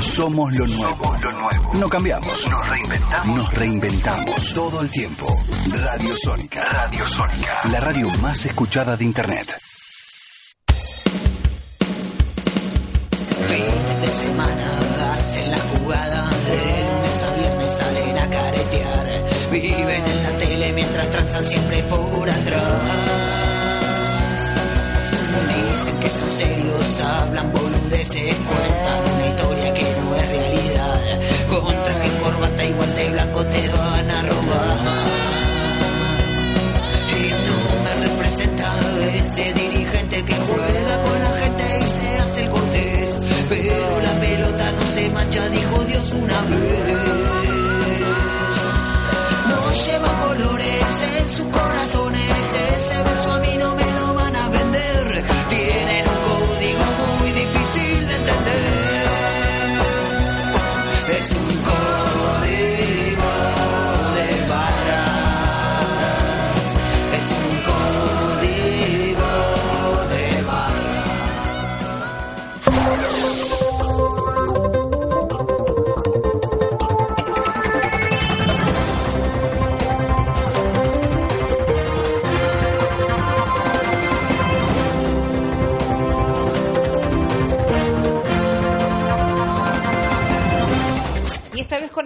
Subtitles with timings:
[0.00, 1.16] Somos lo nuevo.
[1.22, 1.74] lo nuevo.
[1.74, 2.48] No cambiamos.
[2.48, 3.36] Nos reinventamos.
[3.36, 5.26] Nos reinventamos todo el tiempo.
[5.70, 6.60] Radio Sónica.
[6.62, 7.60] Radio Sónica.
[7.70, 9.60] La radio más escuchada de Internet.
[13.48, 16.30] Fin de semana hacen la jugada.
[16.30, 19.24] De lunes a viernes salen a caretear.
[19.52, 23.20] Viven en la tele mientras transan siempre por atrás.
[25.48, 28.36] Dicen que son serios, hablan boludeces,
[33.60, 34.78] te van a robar.
[37.18, 38.68] Y no me representa
[39.16, 43.20] ese dirigente que juega con la gente y se hace el cortés.
[43.48, 46.89] Pero la pelota no se mancha, dijo Dios una vez.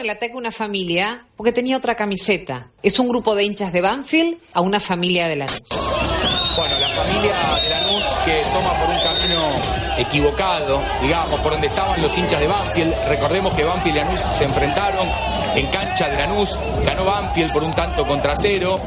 [0.04, 2.68] Y esta vez con el ataque a una familia, porque tenía otra camiseta.
[2.82, 7.34] Es un grupo de hinchas de Banfield a una familia de la Bueno, la familia
[7.62, 12.46] de Lanús que toma por un camino equivocado, digamos, por donde estaban los hinchas de
[12.46, 12.94] Banfield.
[13.08, 15.08] Recordemos que Banfield y Lanús se enfrentaron
[15.54, 18.80] en cancha de Lanús, ganó Banfield por un tanto contra cero,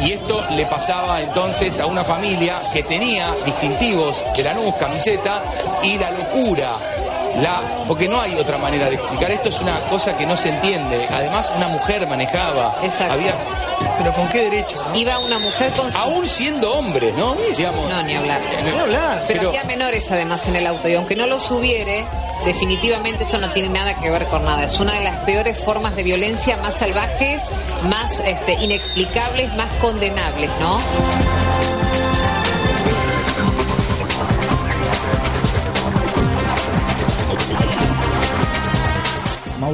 [0.00, 5.42] y esto le pasaba entonces a una familia que tenía distintivos de Lanús, camiseta,
[5.82, 6.70] y la locura.
[7.40, 10.50] La, porque no hay otra manera de explicar esto, es una cosa que no se
[10.50, 11.06] entiende.
[11.10, 12.74] Además, una mujer manejaba.
[13.10, 13.34] Había,
[13.98, 14.76] pero con qué derecho.
[14.94, 17.34] Iba una mujer con su- Aún siendo hombres, ¿no?
[17.56, 18.40] Digamos, No, ni hablar.
[18.64, 19.24] Ni hablar.
[19.26, 22.04] Pero, Pero- había menores además en el auto y aunque no los hubiere,
[22.44, 24.64] definitivamente esto no tiene nada que ver con nada.
[24.64, 27.42] Es una de las peores formas de violencia, más salvajes,
[27.88, 30.78] más este, inexplicables, más condenables, ¿no?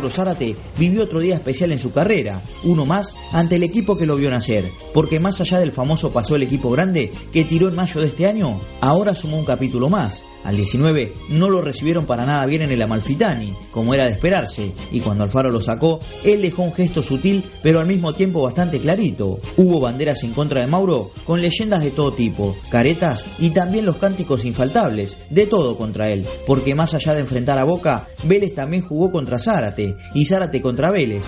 [0.00, 4.16] Mauro vivió otro día especial en su carrera, uno más ante el equipo que lo
[4.16, 8.00] vio nacer, porque más allá del famoso pasó el equipo grande que tiró en mayo
[8.00, 10.24] de este año, ahora sumó un capítulo más.
[10.44, 14.72] Al 19 no lo recibieron para nada bien en el Amalfitani, como era de esperarse,
[14.90, 18.80] y cuando Alfaro lo sacó, él dejó un gesto sutil, pero al mismo tiempo bastante
[18.80, 19.40] clarito.
[19.56, 23.96] Hubo banderas en contra de Mauro, con leyendas de todo tipo, caretas y también los
[23.96, 28.82] cánticos infaltables, de todo contra él, porque más allá de enfrentar a Boca, Vélez también
[28.82, 31.24] jugó contra Zárate, y Zárate contra Vélez.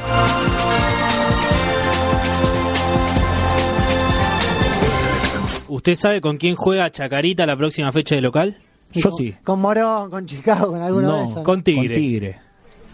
[5.69, 8.59] ¿Usted sabe con quién juega Chacarita la próxima fecha de local?
[9.01, 9.35] Yo sí.
[9.45, 11.43] Con Morón, con Chicago, con alguno de esos.
[11.43, 12.39] con Tigre.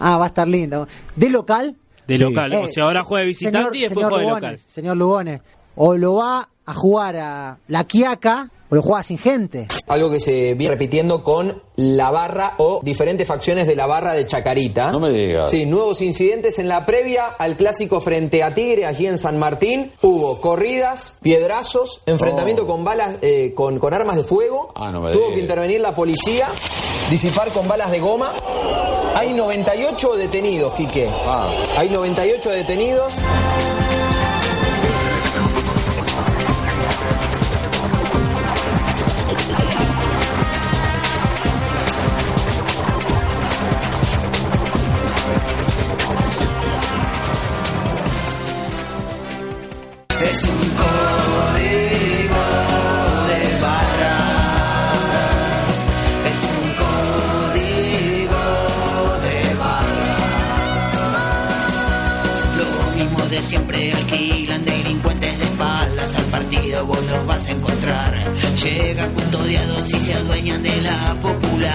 [0.01, 0.87] Ah, va a estar lindo.
[1.17, 1.75] ¿De local?
[2.07, 2.53] De local.
[2.53, 4.71] Eh, o sea, ahora juega de visitante señor- y después señor juega de Lugones, local.
[4.73, 5.41] Señor Lugones,
[5.77, 9.67] o lo va a jugar a la Quiaca o lo juega sin gente.
[9.87, 14.27] Algo que se viene repitiendo con la barra o diferentes facciones de la barra de
[14.27, 14.91] Chacarita.
[14.91, 15.51] No me digas.
[15.51, 19.93] Sí, nuevos incidentes en la previa al clásico frente a Tigre allí en San Martín.
[20.03, 24.73] Hubo corridas, piedrazos, enfrentamiento con balas, eh, con, con armas de fuego.
[24.77, 25.35] me Tuvo digas.
[25.35, 26.49] que intervenir la policía,
[27.11, 28.33] disipar con balas de goma.
[29.15, 31.09] Hay 98 detenidos, Quique.
[31.77, 33.15] Hay 98 detenidos.
[68.65, 71.73] Llegan custodiados y se adueñan de la popular.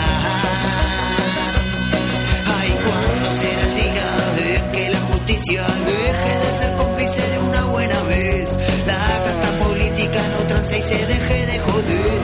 [2.45, 7.63] Ay, ¿cuándo será el día en que la justicia deje de ser cómplice de una
[7.67, 8.57] buena vez?
[8.85, 12.21] La casta política no transe y se deje de joder.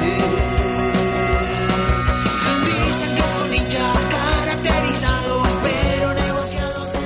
[2.65, 6.97] Dicen que son hinchas caracterizados, pero negociados se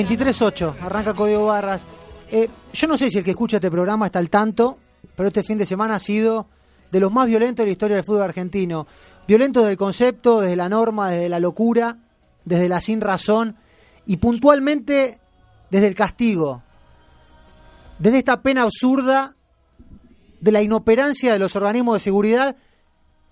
[0.00, 1.84] dedican 23-8, arranca Código Barras.
[2.30, 4.78] Eh, yo no sé si el que escucha este programa está al tanto,
[5.14, 6.46] pero este fin de semana ha sido
[6.92, 8.86] de los más violentos de la historia del fútbol argentino.
[9.26, 11.96] Violentos del concepto, desde la norma, desde la locura.
[12.44, 13.56] desde la sin razón
[14.04, 15.20] y puntualmente
[15.70, 16.62] desde el castigo,
[18.00, 19.36] desde esta pena absurda
[20.40, 22.56] de la inoperancia de los organismos de seguridad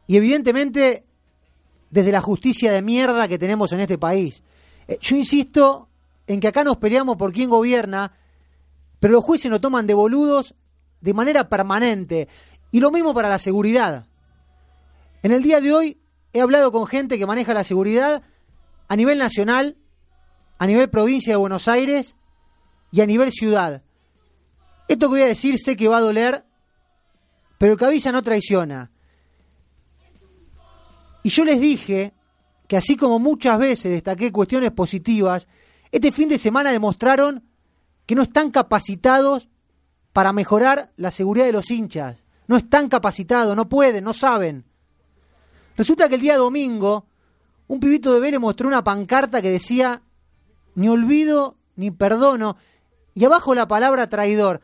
[0.06, 1.04] y evidentemente
[1.90, 4.44] desde la justicia de mierda que tenemos en este país.
[4.86, 5.88] Eh, yo insisto
[6.28, 8.12] en que acá nos peleamos por quién gobierna,
[9.00, 10.54] pero los jueces nos toman de boludos
[11.00, 12.28] de manera permanente.
[12.70, 14.06] Y lo mismo para la seguridad.
[15.22, 16.00] En el día de hoy
[16.32, 18.22] he hablado con gente que maneja la seguridad
[18.88, 19.76] a nivel nacional,
[20.58, 22.16] a nivel provincia de Buenos Aires
[22.92, 23.82] y a nivel ciudad.
[24.88, 26.44] Esto que voy a decir sé que va a doler,
[27.58, 28.90] pero el que no traiciona.
[31.22, 32.14] Y yo les dije
[32.66, 35.46] que así como muchas veces destaqué cuestiones positivas,
[35.92, 37.44] este fin de semana demostraron
[38.06, 39.48] que no están capacitados
[40.12, 42.24] para mejorar la seguridad de los hinchas.
[42.50, 44.64] No están capacitados, no pueden, no saben.
[45.76, 47.06] Resulta que el día domingo,
[47.68, 50.02] un pibito de Vélez mostró una pancarta que decía,
[50.74, 52.56] ni olvido ni perdono,
[53.14, 54.62] y abajo la palabra traidor,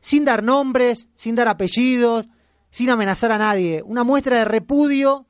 [0.00, 2.28] sin dar nombres, sin dar apellidos,
[2.70, 3.82] sin amenazar a nadie.
[3.84, 5.26] Una muestra de repudio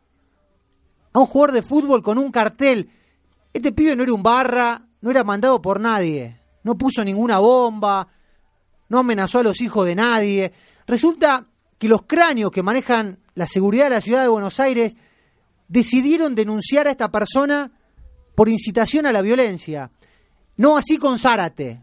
[1.14, 2.90] a un jugador de fútbol con un cartel.
[3.50, 8.06] Este pibe no era un barra, no era mandado por nadie, no puso ninguna bomba,
[8.90, 10.52] no amenazó a los hijos de nadie.
[10.86, 11.46] Resulta
[11.84, 14.96] que los cráneos que manejan la seguridad de la ciudad de Buenos Aires
[15.68, 17.72] decidieron denunciar a esta persona
[18.34, 19.90] por incitación a la violencia.
[20.56, 21.82] No así con Zárate,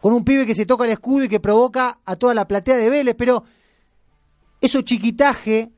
[0.00, 2.76] con un pibe que se toca el escudo y que provoca a toda la platea
[2.76, 3.42] de Vélez, pero
[4.60, 5.72] eso chiquitaje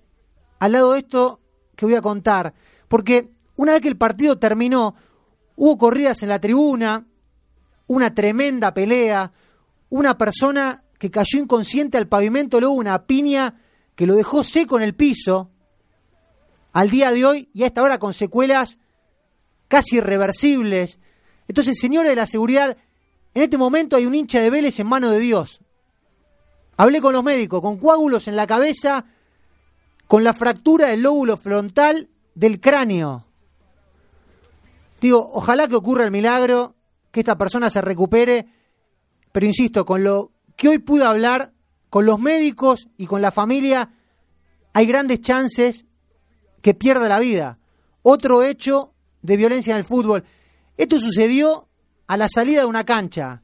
[0.58, 1.40] al lado de esto
[1.74, 2.52] que voy a contar,
[2.88, 4.96] porque una vez que el partido terminó,
[5.56, 7.06] hubo corridas en la tribuna,
[7.86, 9.32] una tremenda pelea,
[9.88, 13.60] una persona que cayó inconsciente al pavimento, luego una piña
[13.94, 15.50] que lo dejó seco en el piso,
[16.72, 18.78] al día de hoy y a esta hora con secuelas
[19.68, 20.98] casi irreversibles.
[21.46, 22.78] Entonces, señores de la seguridad,
[23.34, 25.60] en este momento hay un hincha de Vélez en mano de Dios.
[26.78, 29.04] Hablé con los médicos, con coágulos en la cabeza,
[30.06, 33.26] con la fractura del lóbulo frontal del cráneo.
[35.02, 36.76] Digo, ojalá que ocurra el milagro,
[37.10, 38.46] que esta persona se recupere,
[39.32, 40.33] pero insisto, con lo
[40.64, 41.52] que hoy pude hablar,
[41.90, 43.90] con los médicos y con la familia,
[44.72, 45.84] hay grandes chances
[46.62, 47.58] que pierda la vida.
[48.00, 50.25] Otro hecho de violencia en el fútbol.
[50.78, 51.69] Esto sucedió
[52.06, 53.43] a la salida de una cancha.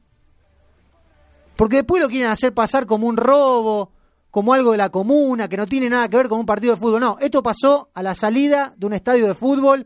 [1.55, 3.91] Porque después lo quieren hacer pasar como un robo,
[4.31, 6.81] como algo de la comuna, que no tiene nada que ver con un partido de
[6.81, 7.01] fútbol.
[7.01, 9.85] No, esto pasó a la salida de un estadio de fútbol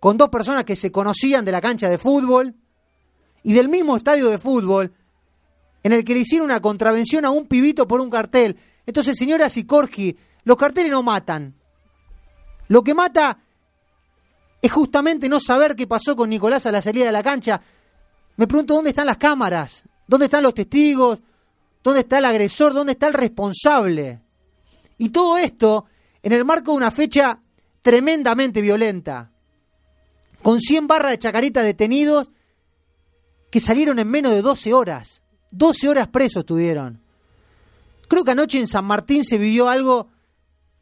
[0.00, 2.54] con dos personas que se conocían de la cancha de fútbol
[3.42, 4.94] y del mismo estadio de fútbol
[5.84, 8.58] en el que le hicieron una contravención a un pibito por un cartel.
[8.84, 11.54] Entonces, señora Sikorski, los carteles no matan,
[12.68, 13.38] lo que mata
[14.60, 17.60] es justamente no saber qué pasó con Nicolás a la salida de la cancha.
[18.36, 21.20] Me pregunto dónde están las cámaras, dónde están los testigos,
[21.82, 24.20] dónde está el agresor, dónde está el responsable.
[24.96, 25.86] Y todo esto
[26.22, 27.38] en el marco de una fecha
[27.82, 29.30] tremendamente violenta,
[30.42, 32.30] con 100 barras de chacarita detenidos
[33.50, 35.22] que salieron en menos de 12 horas.
[35.56, 37.00] 12 horas presos tuvieron.
[38.08, 40.08] Creo que anoche en San Martín se vivió algo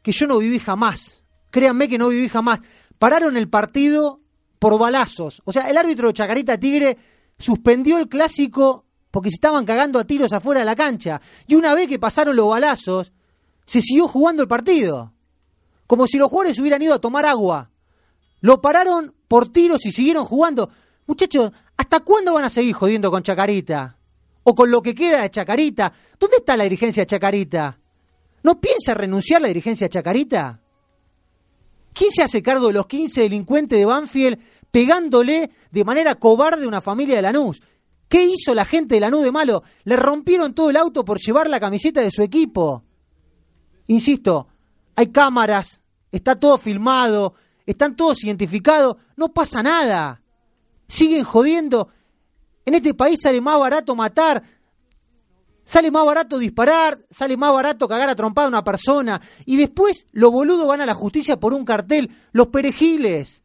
[0.03, 1.19] que yo no viví jamás.
[1.51, 2.61] Créanme que no viví jamás.
[2.99, 4.21] Pararon el partido
[4.59, 5.43] por balazos.
[5.45, 6.97] O sea, el árbitro de Chacarita Tigre
[7.39, 11.21] suspendió el clásico porque se estaban cagando a tiros afuera de la cancha.
[11.47, 13.13] Y una vez que pasaron los balazos,
[13.67, 15.13] se siguió jugando el partido.
[15.87, 17.71] Como si los jugadores hubieran ido a tomar agua.
[18.41, 20.71] Lo pararon por tiros y siguieron jugando.
[21.07, 23.99] Muchachos, ¿hasta cuándo van a seguir jodiendo con Chacarita?
[24.45, 25.93] O con lo que queda de Chacarita.
[26.19, 27.79] ¿Dónde está la dirigencia de Chacarita?
[28.43, 30.61] ¿No piensa renunciar la dirigencia de Chacarita?
[31.93, 34.39] ¿Quién se hace cargo de los 15 delincuentes de Banfield
[34.71, 37.61] pegándole de manera cobarde a una familia de Lanús?
[38.09, 39.63] ¿Qué hizo la gente de Lanús de malo?
[39.85, 42.83] Le rompieron todo el auto por llevar la camiseta de su equipo.
[43.87, 44.49] Insisto,
[44.97, 45.81] hay cámaras,
[46.11, 47.35] está todo filmado,
[47.65, 50.21] están todos identificados, no pasa nada.
[50.89, 51.89] Siguen jodiendo.
[52.65, 54.43] En este país sale más barato matar,
[55.65, 59.21] Sale más barato disparar, sale más barato cagar a trompada a una persona.
[59.47, 63.45] Y después los boludos van a la justicia por un cartel, los perejiles.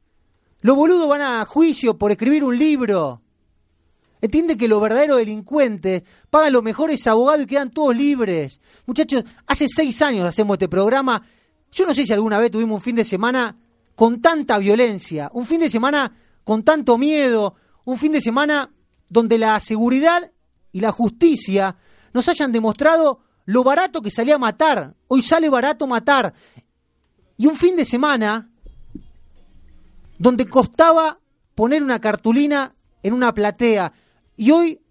[0.62, 3.22] Los boludos van a juicio por escribir un libro.
[4.20, 8.60] Entiende que los verdaderos delincuentes pagan los mejores abogados y quedan todos libres.
[8.88, 11.22] Muchachos, hace seis años hacemos este programa.
[11.72, 13.56] Yo no sé si alguna vez tuvimos un fin de semana
[13.96, 16.12] con tanta violencia, un fin de semana
[16.44, 17.54] con tanto miedo,
[17.86, 18.72] un fin de semana
[19.10, 20.32] donde la seguridad
[20.72, 21.76] y la justicia
[22.14, 24.96] nos hayan demostrado lo barato que salía a matar.
[25.08, 26.34] Hoy sale barato matar.
[27.38, 28.50] Y un fin de semana
[30.18, 31.20] donde costaba
[31.56, 33.94] poner una cartulina en una platea.
[34.36, 34.82] Y hoy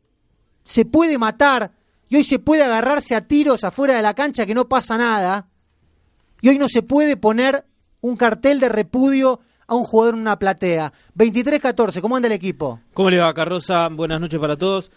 [0.64, 1.72] se puede matar,
[2.08, 5.48] y hoy se puede agarrarse a tiros afuera de la cancha que no pasa nada.
[6.40, 7.66] Y hoy no se puede poner
[8.00, 10.92] un cartel de repudio a un jugador en una platea.
[11.16, 12.80] 23-14, ¿cómo anda el equipo?
[12.94, 13.88] ¿Cómo le va, Carroza?
[13.88, 14.90] Buenas noches para todos.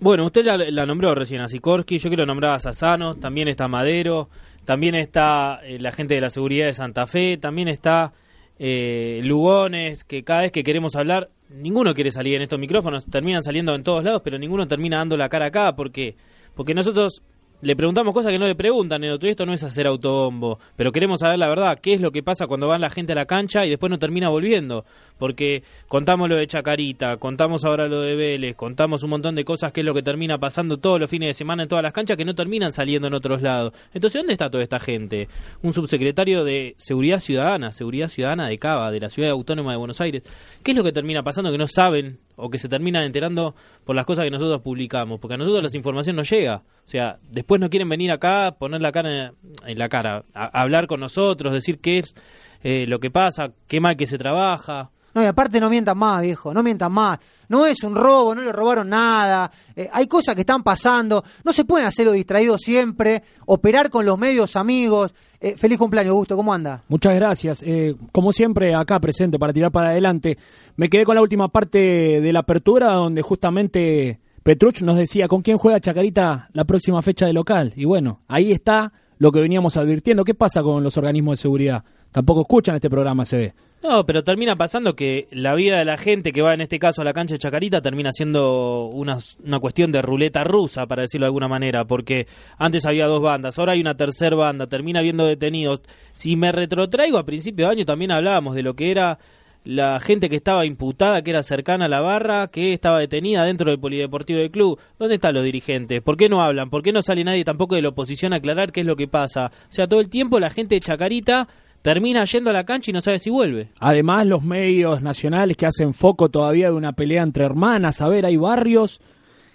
[0.00, 4.28] Bueno, usted la, nombró recién a Sikorsky, yo quiero nombrar a Sassano, también está Madero,
[4.64, 8.12] también está eh, la gente de la seguridad de Santa Fe, también está
[8.58, 13.42] eh, Lugones, que cada vez que queremos hablar, ninguno quiere salir en estos micrófonos, terminan
[13.42, 16.16] saliendo en todos lados, pero ninguno termina dando la cara acá, porque
[16.54, 17.22] porque nosotros
[17.64, 20.92] le preguntamos cosas que no le preguntan, en otro esto no es hacer autobombo, pero
[20.92, 23.24] queremos saber la verdad, qué es lo que pasa cuando van la gente a la
[23.24, 24.84] cancha y después no termina volviendo,
[25.18, 29.72] porque contamos lo de Chacarita, contamos ahora lo de Vélez, contamos un montón de cosas
[29.72, 32.18] que es lo que termina pasando todos los fines de semana en todas las canchas
[32.18, 33.72] que no terminan saliendo en otros lados.
[33.94, 35.28] Entonces, ¿dónde está toda esta gente?
[35.62, 40.00] Un subsecretario de Seguridad Ciudadana, Seguridad Ciudadana de Cava, de la Ciudad Autónoma de Buenos
[40.02, 40.22] Aires.
[40.62, 43.96] ¿Qué es lo que termina pasando que no saben o que se terminan enterando por
[43.96, 45.20] las cosas que nosotros publicamos?
[45.20, 46.56] Porque a nosotros la información no llega.
[46.56, 49.32] O sea, después no quieren venir acá, poner la cara
[49.66, 52.14] en, la cara, hablar con nosotros, decir qué es
[52.62, 54.90] eh, lo que pasa, qué mal que se trabaja.
[55.14, 57.18] No, y aparte no mientan más, viejo, no mientan más.
[57.48, 59.50] No es un robo, no le robaron nada.
[59.74, 61.24] Eh, hay cosas que están pasando.
[61.44, 65.14] No se pueden hacer lo distraído siempre, operar con los medios amigos.
[65.40, 66.82] Eh, feliz cumpleaños, Gusto, ¿cómo anda?
[66.88, 67.62] Muchas gracias.
[67.66, 70.38] Eh, como siempre, acá presente para tirar para adelante.
[70.76, 75.42] Me quedé con la última parte de la apertura, donde justamente Petruch nos decía con
[75.42, 77.72] quién juega Chacarita la próxima fecha de local.
[77.76, 80.24] Y bueno, ahí está lo que veníamos advirtiendo.
[80.24, 81.84] ¿Qué pasa con los organismos de seguridad?
[82.14, 83.54] Tampoco escuchan este programa, se ve.
[83.82, 87.02] No, pero termina pasando que la vida de la gente que va en este caso
[87.02, 91.24] a la cancha de Chacarita termina siendo una, una cuestión de ruleta rusa, para decirlo
[91.24, 95.26] de alguna manera, porque antes había dos bandas, ahora hay una tercera banda, termina habiendo
[95.26, 95.80] detenidos.
[96.12, 99.18] Si me retrotraigo a principio de año también hablábamos de lo que era
[99.64, 103.70] la gente que estaba imputada, que era cercana a la barra, que estaba detenida dentro
[103.72, 104.78] del polideportivo del club.
[105.00, 106.00] ¿Dónde están los dirigentes?
[106.00, 106.70] ¿Por qué no hablan?
[106.70, 109.08] ¿Por qué no sale nadie tampoco de la oposición a aclarar qué es lo que
[109.08, 109.46] pasa?
[109.46, 111.48] O sea, todo el tiempo la gente de Chacarita
[111.84, 113.68] termina yendo a la cancha y no sabe si vuelve.
[113.78, 118.24] Además, los medios nacionales que hacen foco todavía de una pelea entre hermanas, a ver,
[118.24, 119.02] hay barrios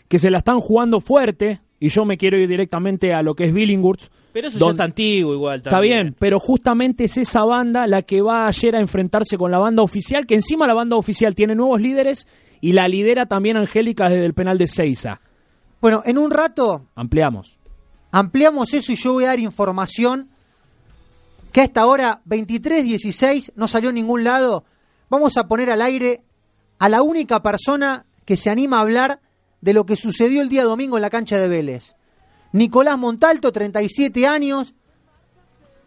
[0.07, 3.45] que se la están jugando fuerte, y yo me quiero ir directamente a lo que
[3.45, 4.13] es Billinghurst.
[4.31, 8.21] Pero eso ya es antiguo igual Está bien, pero justamente es esa banda la que
[8.21, 11.81] va ayer a enfrentarse con la banda oficial, que encima la banda oficial tiene nuevos
[11.81, 12.27] líderes
[12.61, 15.19] y la lidera también Angélica desde el penal de Seiza.
[15.81, 16.85] Bueno, en un rato...
[16.93, 17.57] Ampliamos.
[18.11, 20.29] Ampliamos eso y yo voy a dar información
[21.51, 24.65] que a esta hora 23.16 no salió a ningún lado,
[25.09, 26.23] vamos a poner al aire
[26.77, 29.19] a la única persona que se anima a hablar
[29.61, 31.95] de lo que sucedió el día domingo en la cancha de Vélez.
[32.51, 34.73] Nicolás Montalto, 37 años,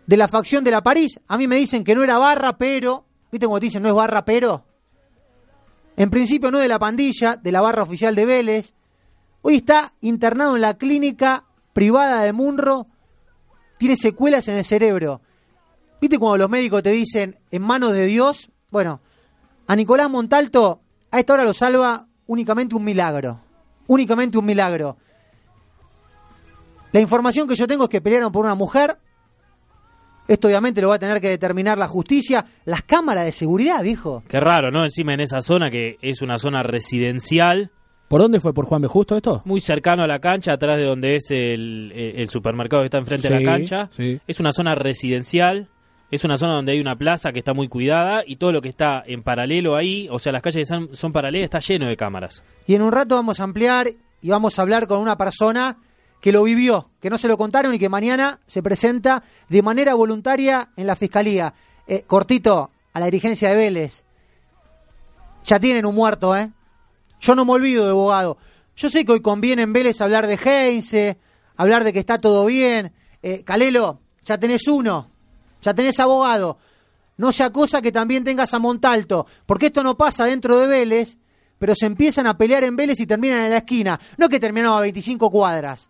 [0.07, 1.21] de la facción de la París.
[1.27, 3.05] A mí me dicen que no era barra, pero...
[3.31, 4.65] ¿Viste cómo te dicen no es barra, pero?
[5.97, 8.75] En principio no de la pandilla, de la barra oficial de Vélez.
[9.41, 12.87] Hoy está internado en la clínica privada de Munro.
[13.79, 15.23] Tiene secuelas en el cerebro.
[16.03, 18.51] ¿Viste cuando los médicos te dicen en manos de Dios?
[18.73, 19.01] Bueno,
[19.69, 20.81] a Nicolás Montalto
[21.13, 23.39] a esta hora lo salva únicamente un milagro.
[23.87, 24.97] Únicamente un milagro.
[26.91, 28.97] La información que yo tengo es que pelearon por una mujer.
[30.27, 32.47] Esto obviamente lo va a tener que determinar la justicia.
[32.65, 34.25] Las cámaras de seguridad, viejo.
[34.27, 34.83] Qué raro, ¿no?
[34.83, 37.71] Encima en esa zona que es una zona residencial.
[38.09, 38.53] ¿Por dónde fue?
[38.53, 38.89] ¿Por Juan B.
[38.89, 39.43] Justo esto?
[39.45, 43.39] Muy cercano a la cancha, atrás de donde es el, supermercado que está enfrente de
[43.39, 43.91] la cancha.
[44.27, 45.69] Es una zona residencial
[46.13, 48.69] es una zona donde hay una plaza que está muy cuidada y todo lo que
[48.69, 52.43] está en paralelo ahí, o sea, las calles son, paralelas, está lleno de cámaras.
[52.67, 53.91] Y en un rato vamos a ampliar
[54.21, 55.79] y vamos a hablar con una persona
[56.21, 59.95] que lo vivió, que no se lo contaron y que mañana se presenta de manera
[59.95, 61.55] voluntaria en la fiscalía.
[61.87, 64.05] Eh, cortito, a la dirigencia de Vélez.
[65.47, 66.51] Ya tienen un muerto, ¿eh?
[67.23, 68.37] Yo no me olvido de abogado.
[68.77, 71.17] Yo sé que hoy conviene en Vélez hablar de Heinze,
[71.57, 72.93] hablar de que está todo bien.
[73.23, 75.12] Eh, Calelo, ya tenés uno
[75.63, 76.59] ya tenés abogado.
[77.17, 81.19] No sea cosa que también tengas a Montalto, porque esto no pasa dentro de Vélez,
[81.59, 84.01] pero se empiezan a pelear en Vélez y terminan en la esquina.
[84.17, 85.89] No que terminaron a 25 cuadras.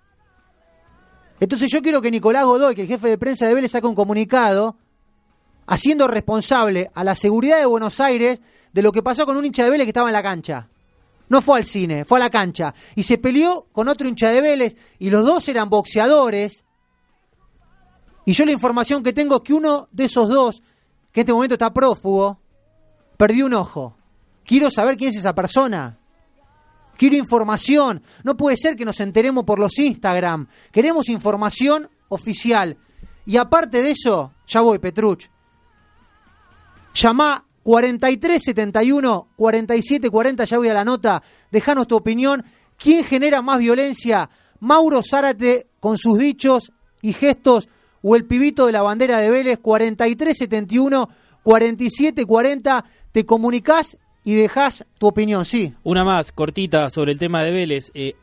[1.40, 3.94] Entonces yo quiero que Nicolás Godoy, que el jefe de prensa de Vélez, saque un
[3.94, 4.76] comunicado
[5.66, 8.40] haciendo responsable a la seguridad de Buenos Aires
[8.72, 10.68] de lo que pasó con un hincha de Vélez que estaba en la cancha.
[11.28, 12.74] No fue al cine, fue a la cancha.
[12.94, 16.64] Y se peleó con otro hincha de Vélez y los dos eran boxeadores
[18.24, 20.62] y yo la información que tengo es que uno de esos dos,
[21.10, 22.38] que en este momento está prófugo,
[23.16, 23.96] perdió un ojo.
[24.44, 25.98] Quiero saber quién es esa persona.
[26.96, 28.02] Quiero información.
[28.22, 30.46] No puede ser que nos enteremos por los Instagram.
[30.70, 32.76] Queremos información oficial.
[33.26, 35.28] Y aparte de eso, ya voy, Petruch.
[36.94, 42.44] Llamá 4371 4740, ya voy a la nota, dejanos tu opinión.
[42.76, 44.28] ¿Quién genera más violencia?
[44.60, 47.68] Mauro Zárate con sus dichos y gestos
[48.02, 51.08] o el pibito de la bandera de Vélez 4371
[51.42, 52.84] 4740.
[53.12, 55.72] Te comunicás y dejás tu opinión, sí.
[55.82, 57.90] Una más, cortita, sobre el tema de Vélez.
[57.94, 58.14] Eh,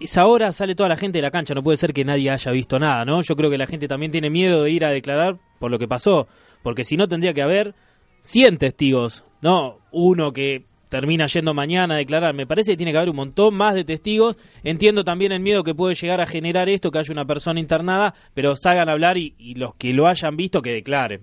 [0.00, 2.52] esa hora sale toda la gente de la cancha, no puede ser que nadie haya
[2.52, 3.20] visto nada, ¿no?
[3.22, 5.88] Yo creo que la gente también tiene miedo de ir a declarar por lo que
[5.88, 6.28] pasó,
[6.62, 7.74] porque si no tendría que haber
[8.20, 12.34] 100 testigos, no uno que termina yendo mañana a declarar.
[12.34, 14.36] Me parece que tiene que haber un montón más de testigos.
[14.62, 18.14] Entiendo también el miedo que puede llegar a generar esto, que haya una persona internada,
[18.34, 21.22] pero salgan a hablar y, los que lo hayan visto que declaren.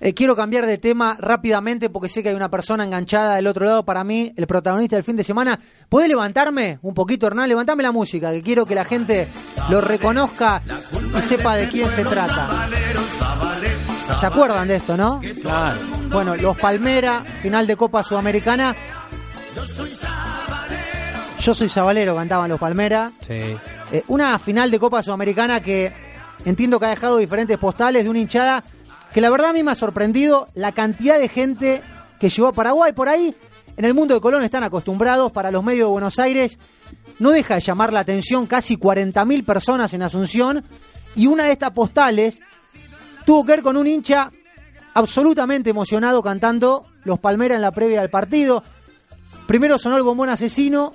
[0.00, 3.64] Eh, quiero cambiar de tema rápidamente porque sé que hay una persona enganchada del otro
[3.64, 3.84] lado.
[3.84, 5.58] Para mí, el protagonista del fin de semana.
[5.88, 7.48] ¿Puede levantarme un poquito, Hernán?
[7.48, 9.28] Levantame la música, que quiero que la gente
[9.70, 10.62] lo reconozca
[11.16, 12.68] y sepa de quién se trata.
[14.16, 15.20] ¿Se acuerdan de esto, no?
[15.42, 15.78] Claro.
[16.10, 18.74] Bueno, los Palmera, final de Copa Sudamericana.
[21.40, 23.12] Yo soy Sabalero, cantaban los Palmera.
[23.26, 23.56] Sí.
[23.92, 25.92] Eh, una final de Copa Sudamericana que
[26.44, 28.64] entiendo que ha dejado diferentes postales de una hinchada
[29.12, 31.82] que la verdad a mí me ha sorprendido la cantidad de gente
[32.18, 32.92] que llegó a Paraguay.
[32.92, 33.34] Por ahí,
[33.76, 36.58] en el mundo de Colón están acostumbrados para los medios de Buenos Aires.
[37.18, 40.64] No deja de llamar la atención casi 40.000 personas en Asunción.
[41.14, 42.40] Y una de estas postales
[43.28, 44.32] tuvo que ver con un hincha
[44.94, 48.64] absolutamente emocionado cantando Los Palmeras en la previa del partido.
[49.46, 50.94] Primero sonó el bombón asesino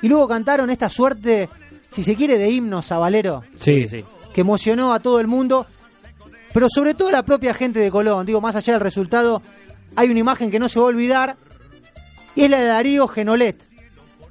[0.00, 1.48] y luego cantaron esta suerte,
[1.88, 3.42] si se quiere, de himno sabalero.
[3.56, 4.04] Sí, sí.
[4.32, 5.66] Que emocionó a todo el mundo
[6.52, 8.24] pero sobre todo la propia gente de Colón.
[8.24, 9.42] Digo, más allá del resultado,
[9.96, 11.36] hay una imagen que no se va a olvidar
[12.36, 13.60] y es la de Darío Genolet.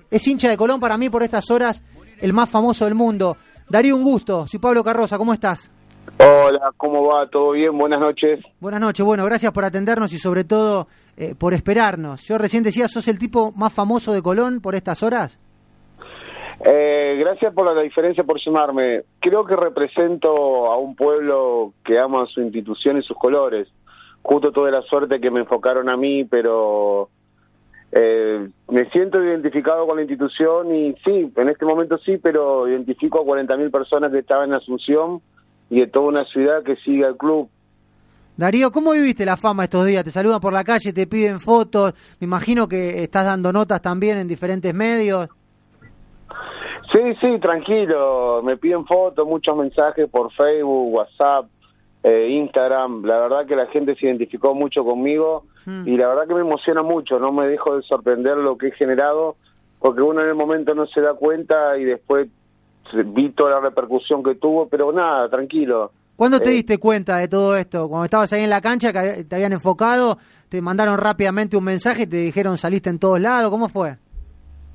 [0.10, 1.84] Es hincha de Colón para mí por estas horas
[2.20, 3.36] el más famoso del mundo.
[3.68, 4.48] Darío, un gusto.
[4.48, 5.72] Soy Pablo Carroza, ¿cómo estás?
[6.20, 7.28] Hola, ¿cómo va?
[7.28, 7.78] ¿Todo bien?
[7.78, 8.40] Buenas noches.
[8.60, 10.88] Buenas noches, bueno, gracias por atendernos y sobre todo
[11.18, 12.24] eh, por esperarnos.
[12.24, 15.40] Yo recién decía, ¿sos el tipo más famoso de Colón por estas horas?
[16.66, 19.04] Eh, gracias por la diferencia por llamarme.
[19.20, 23.68] Creo que represento a un pueblo que ama su institución y sus colores.
[24.24, 27.10] Justo tuve la suerte que me enfocaron a mí, pero
[27.92, 33.20] eh, me siento identificado con la institución y sí, en este momento sí, pero identifico
[33.20, 35.22] a 40.000 personas que estaban en Asunción
[35.70, 37.50] y de toda una ciudad que sigue al club.
[38.36, 40.04] Darío, ¿cómo viviste la fama estos días?
[40.04, 44.18] Te saludan por la calle, te piden fotos, me imagino que estás dando notas también
[44.20, 45.28] en diferentes medios.
[46.92, 48.42] Sí, sí, tranquilo.
[48.44, 51.48] Me piden fotos, muchos mensajes por Facebook, WhatsApp,
[52.04, 53.04] eh, Instagram.
[53.04, 55.86] La verdad que la gente se identificó mucho conmigo Hmm.
[55.86, 57.20] y la verdad que me emociona mucho.
[57.20, 59.36] No me dejo de sorprender lo que he generado
[59.80, 62.30] porque uno en el momento no se da cuenta y después
[63.06, 65.92] vi toda la repercusión que tuvo, pero nada, tranquilo.
[66.16, 67.88] ¿Cuándo te Eh, diste cuenta de todo esto?
[67.88, 70.18] Cuando estabas ahí en la cancha, que te habían enfocado,
[70.50, 73.52] te mandaron rápidamente un mensaje y te dijeron saliste en todos lados.
[73.52, 73.98] ¿Cómo fue?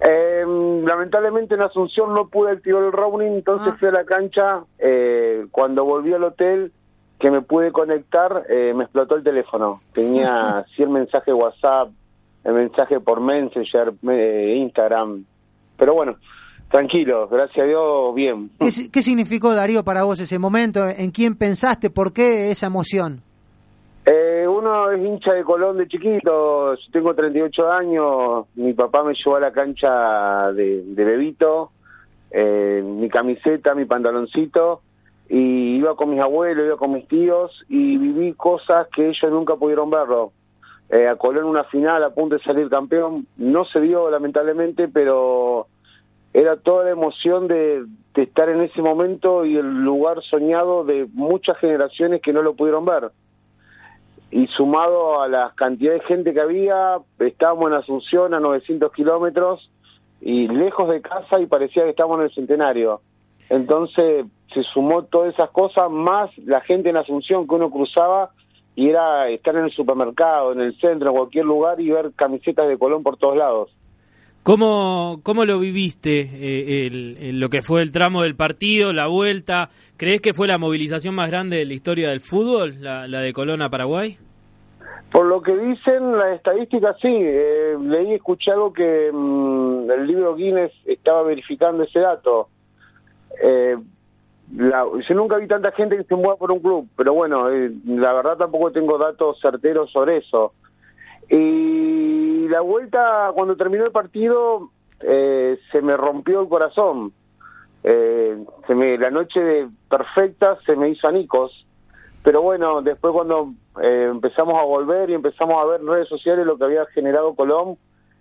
[0.04, 0.44] Eh,
[0.84, 3.76] lamentablemente en Asunción no pude activar el roaming, entonces Ah.
[3.78, 4.62] fui a la cancha.
[4.78, 6.72] Eh, cuando volví al hotel,
[7.20, 9.80] que me pude conectar, eh, me explotó el teléfono.
[9.94, 11.88] Tenía 100 mensajes WhatsApp,
[12.44, 15.24] el mensaje por Messenger, eh, Instagram.
[15.76, 16.16] Pero bueno,
[16.72, 18.50] tranquilo, gracias a Dios, bien.
[18.58, 20.80] ¿Qué, si- qué significó, Darío, para vos ese momento?
[20.88, 21.90] ¿En quién pensaste?
[21.90, 23.22] ¿Por qué esa emoción?
[24.04, 29.14] Eh, uno es hincha de Colón de chiquito, yo tengo 38 años, mi papá me
[29.14, 31.70] llevó a la cancha de, de bebito,
[32.32, 34.80] eh, mi camiseta, mi pantaloncito,
[35.28, 39.54] y iba con mis abuelos, iba con mis tíos, y viví cosas que ellos nunca
[39.54, 40.32] pudieron verlo.
[40.90, 45.68] Eh, a Colón una final a punto de salir campeón, no se dio lamentablemente, pero
[46.34, 51.06] era toda la emoción de, de estar en ese momento y el lugar soñado de
[51.12, 53.10] muchas generaciones que no lo pudieron ver
[54.32, 59.70] y sumado a la cantidad de gente que había, estábamos en Asunción a 900 kilómetros
[60.22, 63.02] y lejos de casa y parecía que estábamos en el centenario.
[63.50, 68.30] Entonces se sumó todas esas cosas, más la gente en Asunción que uno cruzaba
[68.74, 72.68] y era estar en el supermercado, en el centro, en cualquier lugar y ver camisetas
[72.68, 73.70] de Colón por todos lados.
[74.42, 79.70] ¿Cómo, cómo lo viviste eh, el- lo que fue el tramo del partido, la vuelta?
[79.96, 83.32] ¿Crees que fue la movilización más grande de la historia del fútbol, la, la de
[83.32, 84.18] Colón a Paraguay?
[85.12, 87.08] Por lo que dicen las estadísticas, sí.
[87.12, 92.48] Eh, leí, escuché algo que mm, el libro Guinness estaba verificando ese dato.
[93.40, 93.76] Eh,
[94.56, 98.12] la- nunca vi tanta gente que se mueva por un club, pero bueno, eh, la
[98.12, 100.52] verdad tampoco tengo datos certeros sobre eso.
[101.36, 107.12] Y la vuelta, cuando terminó el partido, eh, se me rompió el corazón.
[107.82, 111.66] Eh, se me, la noche de- perfecta se me hizo anicos
[112.22, 116.56] pero bueno, después cuando eh, empezamos a volver y empezamos a ver redes sociales lo
[116.56, 117.76] que había generado Colón,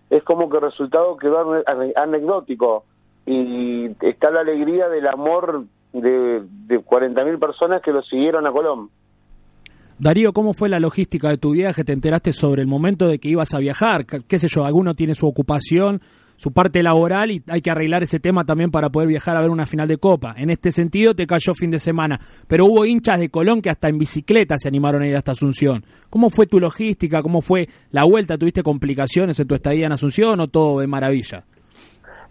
[0.10, 1.64] es como que el resultado quedó
[1.96, 2.84] anecdótico
[3.26, 8.90] y está la alegría del amor de, de 40.000 personas que lo siguieron a Colón.
[10.02, 11.84] Darío, ¿cómo fue la logística de tu viaje?
[11.84, 14.08] ¿Te enteraste sobre el momento de que ibas a viajar?
[14.08, 14.66] ¿Qué sé yo?
[14.66, 16.02] ¿Alguno tiene su ocupación,
[16.38, 19.52] su parte laboral y hay que arreglar ese tema también para poder viajar a ver
[19.52, 20.34] una final de Copa?
[20.36, 22.20] En este sentido, te cayó fin de semana.
[22.48, 25.84] Pero hubo hinchas de Colón que hasta en bicicleta se animaron a ir hasta Asunción.
[26.10, 27.22] ¿Cómo fue tu logística?
[27.22, 28.40] ¿Cómo fue la vuelta?
[28.40, 31.44] ¿Tuviste complicaciones en tu estadía en Asunción o todo de maravilla?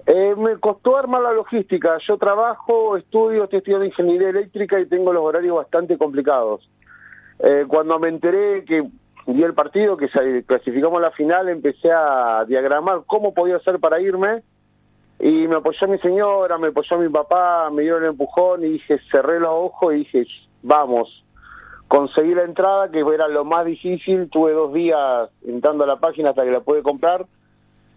[0.08, 1.98] Eh, me costó armar la logística.
[2.08, 6.68] Yo trabajo, estudio, estoy estudiando ingeniería eléctrica y tengo los horarios bastante complicados.
[7.42, 8.82] Eh, cuando me enteré que
[9.26, 10.08] vi el partido, que
[10.46, 14.42] clasificamos a la final, empecé a diagramar cómo podía hacer para irme.
[15.18, 18.98] Y me apoyó mi señora, me apoyó mi papá, me dieron el empujón y dije,
[19.10, 20.26] cerré los ojos y dije,
[20.62, 21.24] vamos,
[21.88, 26.30] conseguí la entrada, que era lo más difícil, tuve dos días entrando a la página
[26.30, 27.26] hasta que la pude comprar.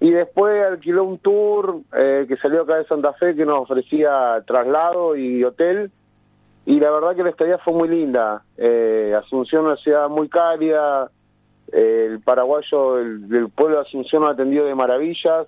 [0.02, 4.44] Y después alquiló un tour eh, que salió acá de Santa Fe que nos ofrecía
[4.46, 5.92] traslado y hotel
[6.66, 8.44] y la verdad que la estadía fue muy linda.
[8.58, 11.10] Eh, Asunción una ciudad muy cálida,
[11.72, 15.48] eh, el paraguayo el, pueblo de Asunción nos atendió de maravillas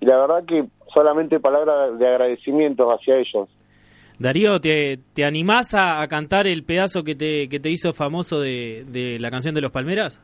[0.00, 3.48] y la verdad que solamente palabras de agradecimientos hacia ellos.
[4.18, 8.84] Darío, ¿te, te animás a, cantar el pedazo que te, que te hizo famoso de,
[8.86, 10.20] de la canción de los Palmeras?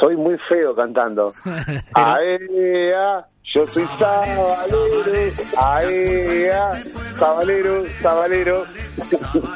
[0.00, 1.34] Soy muy feo cantando.
[1.94, 6.82] Aea, yo soy Sabalero, aea,
[7.18, 8.64] Sabalero, Sabalero.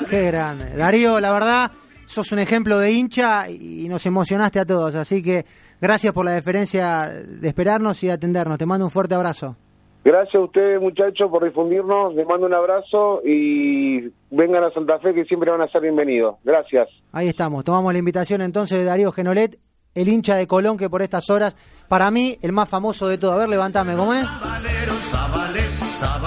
[0.09, 0.71] Qué grande.
[0.77, 1.71] Darío, la verdad,
[2.07, 4.95] sos un ejemplo de hincha y nos emocionaste a todos.
[4.95, 5.45] Así que
[5.81, 8.59] gracias por la deferencia de esperarnos y de atendernos.
[8.59, 9.57] Te mando un fuerte abrazo.
[10.03, 12.15] Gracias a ustedes, muchachos, por difundirnos.
[12.15, 16.37] Les mando un abrazo y vengan a Santa Fe, que siempre van a ser bienvenidos.
[16.43, 16.89] Gracias.
[17.13, 17.65] Ahí estamos.
[17.65, 19.59] Tomamos la invitación entonces de Darío Genolet,
[19.95, 21.57] el hincha de Colón, que por estas horas,
[21.89, 23.33] para mí, el más famoso de todo.
[23.33, 24.27] A ver, levantame, ¿cómo es?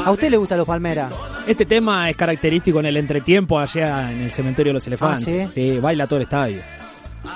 [0.06, 1.12] ¿A usted le gusta los Palmeras?
[1.48, 5.48] Este tema es característico en el entretiempo allá en el cementerio de los elefantes.
[5.48, 5.80] Ah, ¿sí?
[5.80, 6.62] baila todo el estadio.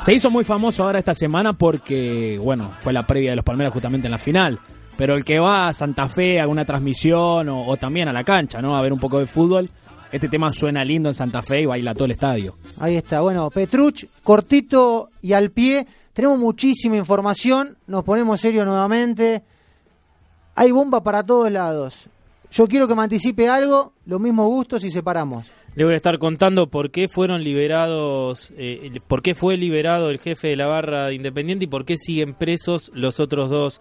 [0.02, 3.74] Se hizo muy famoso ahora esta semana porque, bueno, fue la previa de los Palmeras
[3.74, 4.60] justamente en la final.
[4.98, 8.24] Pero el que va a Santa Fe a una transmisión o, o también a la
[8.24, 8.76] cancha, ¿no?
[8.76, 9.70] A ver un poco de fútbol,
[10.12, 12.56] este tema suena lindo en Santa Fe y baila todo el estadio.
[12.80, 13.22] Ahí está.
[13.22, 15.86] Bueno, Petruch, cortito y al pie.
[16.18, 17.78] Tenemos muchísima información.
[17.86, 19.44] Nos ponemos serio nuevamente.
[20.56, 22.10] Hay bomba para todos lados.
[22.50, 25.46] Yo quiero que me anticipe algo, los mismos gustos y separamos.
[25.76, 30.18] Le voy a estar contando por qué fueron liberados, eh, por qué fue liberado el
[30.18, 33.80] jefe de la barra de Independiente y por qué siguen presos los otros dos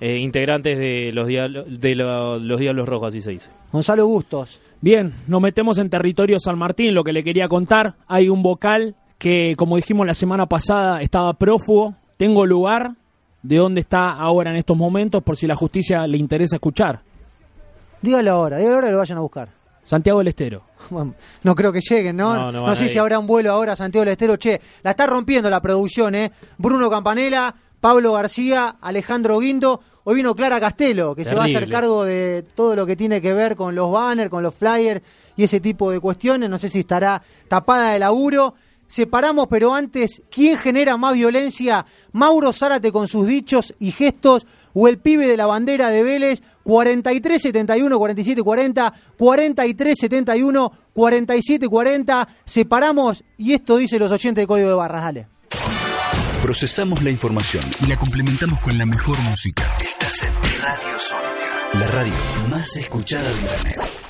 [0.00, 3.50] eh, integrantes de los, de los Diablos Rojos, así se dice.
[3.72, 4.60] Gonzalo Bustos.
[4.80, 7.96] Bien, nos metemos en territorio San Martín, lo que le quería contar.
[8.06, 11.94] Hay un vocal que, como dijimos la semana pasada, estaba prófugo.
[12.16, 12.96] Tengo lugar
[13.40, 17.02] de dónde está ahora en estos momentos, por si la justicia le interesa escuchar.
[18.00, 19.48] Dígalo ahora, dígalo ahora y lo vayan a buscar.
[19.84, 20.62] Santiago del Estero.
[21.44, 22.34] no creo que lleguen, ¿no?
[22.34, 24.36] No, no no sé si habrá un vuelo ahora a Santiago del Estero.
[24.38, 26.32] Che, la está rompiendo la producción, ¿eh?
[26.58, 29.82] Bruno Campanella, Pablo García, Alejandro Guindo.
[30.02, 33.20] Hoy vino Clara Castelo, que se va a hacer cargo de todo lo que tiene
[33.20, 35.00] que ver con los banners, con los flyers
[35.36, 36.50] y ese tipo de cuestiones.
[36.50, 38.56] No sé si estará tapada de laburo.
[38.92, 41.86] Separamos, pero antes, ¿quién genera más violencia?
[42.12, 46.42] ¿Mauro Zárate con sus dichos y gestos o el pibe de la bandera de Vélez?
[46.62, 52.28] 43-71, 47-40, 43-71, 47-40.
[52.44, 55.04] Separamos y esto dice los 80 de código de barras.
[55.04, 55.26] Dale.
[56.42, 59.74] Procesamos la información y la complementamos con la mejor música.
[59.80, 62.12] Estás en Radio Sónica, la radio
[62.50, 64.01] más escuchada de Internet.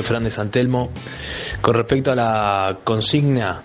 [0.00, 0.90] Soy Fran de Santelmo.
[1.60, 3.60] Con respecto a la consigna,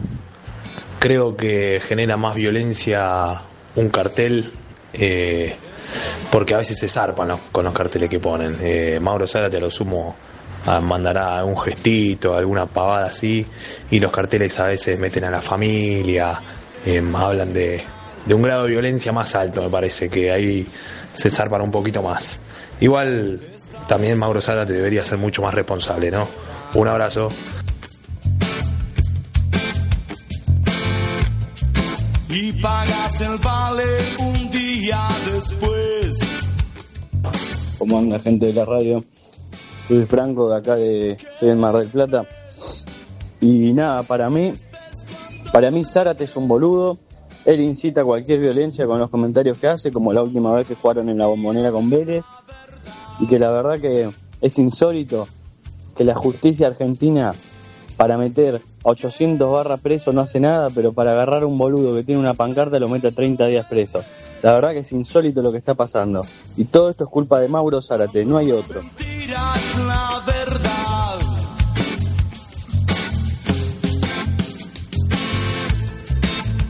[1.00, 3.40] creo que genera más violencia
[3.78, 4.52] un cartel,
[4.92, 5.56] eh,
[6.34, 8.58] porque a veces se zarpan con los carteles que ponen.
[8.60, 10.14] Eh, Mauro Zárate a lo sumo
[10.66, 13.46] ah, mandará un gestito, alguna pavada así,
[13.90, 16.38] y los carteles a veces meten a la familia,
[16.86, 17.82] eh, hablan de,
[18.26, 20.68] de un grado de violencia más alto, me parece, que ahí
[21.14, 22.42] se zarpan un poquito más.
[22.82, 23.55] Igual
[23.88, 26.28] también Mauro Zárate debería ser mucho más responsable, ¿no?
[26.74, 27.30] Un abrazo.
[32.36, 33.84] y pagas el vale
[34.20, 36.20] un día después.
[37.78, 39.04] ¿Cómo anda gente de la radio?
[39.88, 41.18] Soy Franco de acá de,
[41.56, 42.26] Mar del Plata.
[43.40, 44.54] Y nada, para mí,
[45.54, 46.98] para mí Zárate es un boludo.
[47.46, 51.08] Él incita cualquier violencia con los comentarios que hace, como la última vez que jugaron
[51.08, 52.26] en la bombonera con Vélez.
[53.20, 54.10] Y que la verdad que
[54.42, 55.28] es insólito
[55.96, 57.32] que la justicia argentina
[57.98, 62.04] para meter 800 barras preso no hace nada, pero para agarrar a un boludo que
[62.04, 64.04] tiene una pancarta lo mete 30 días preso.
[64.42, 66.22] La verdad que es insólito lo que está pasando.
[66.58, 68.82] Y todo esto es culpa de Mauro Zárate, no hay otro.
[69.88, 70.16] La.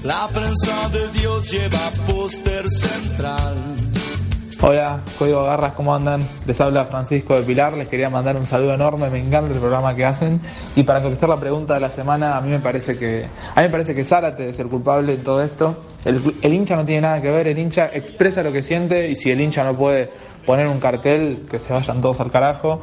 [0.06, 3.95] La prensa de Dios lleva póster central.
[4.62, 6.22] Hola, Código Garras, ¿cómo andan?
[6.46, 9.94] Les habla Francisco de Pilar, les quería mandar un saludo enorme, me encanta el programa
[9.94, 10.40] que hacen.
[10.78, 13.68] Y para contestar la pregunta de la semana, a mí me parece que a mí
[13.68, 15.78] me parece que Zárate es el culpable de todo esto.
[16.06, 19.16] El, el hincha no tiene nada que ver, el hincha expresa lo que siente y
[19.16, 20.10] si el hincha no puede
[20.46, 22.82] poner un cartel, que se vayan todos al carajo.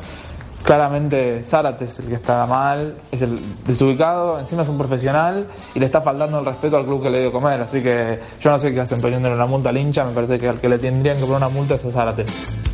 [0.62, 5.80] Claramente Zárate es el que está mal, es el desubicado, encima es un profesional y
[5.80, 7.60] le está faltando el respeto al club que le dio comer.
[7.60, 10.48] Así que yo no sé qué hacen poniéndole una multa al hincha, me parece que
[10.48, 12.24] al que le tendrían que poner una multa es a Zárate.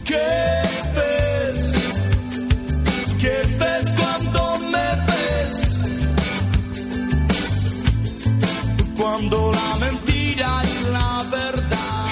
[0.05, 0.17] ¿Qué
[0.95, 1.75] ves?
[3.19, 5.81] ¿Qué ves cuando me ves?
[8.99, 10.78] Cuando la mentira.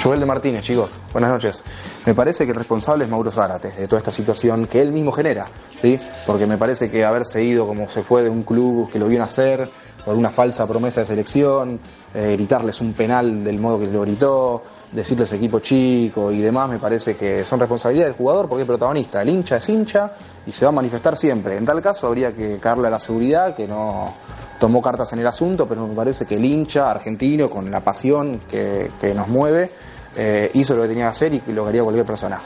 [0.02, 1.64] Joel de Martínez, chicos, buenas noches.
[2.04, 5.10] Me parece que el responsable es Mauro Zárate de toda esta situación que él mismo
[5.10, 5.98] genera, ¿sí?
[6.26, 9.18] Porque me parece que haberse ido como se fue de un club que lo vio
[9.18, 9.68] nacer
[10.04, 11.80] por una falsa promesa de selección,
[12.14, 16.78] eh, gritarles un penal del modo que lo gritó, decirles equipo chico y demás, me
[16.78, 19.22] parece que son responsabilidad del jugador porque es protagonista.
[19.22, 20.12] El hincha es hincha
[20.46, 21.56] y se va a manifestar siempre.
[21.56, 24.14] En tal caso habría que caerle a la seguridad que no
[24.58, 28.40] tomó cartas en el asunto, pero me parece que el hincha argentino, con la pasión
[28.50, 29.70] que, que nos mueve,
[30.16, 32.40] eh, hizo lo que tenía que hacer y lo haría cualquier persona.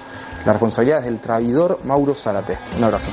[0.44, 2.58] La responsabilidad es del traidor Mauro Zárate.
[2.76, 3.10] Un abrazo.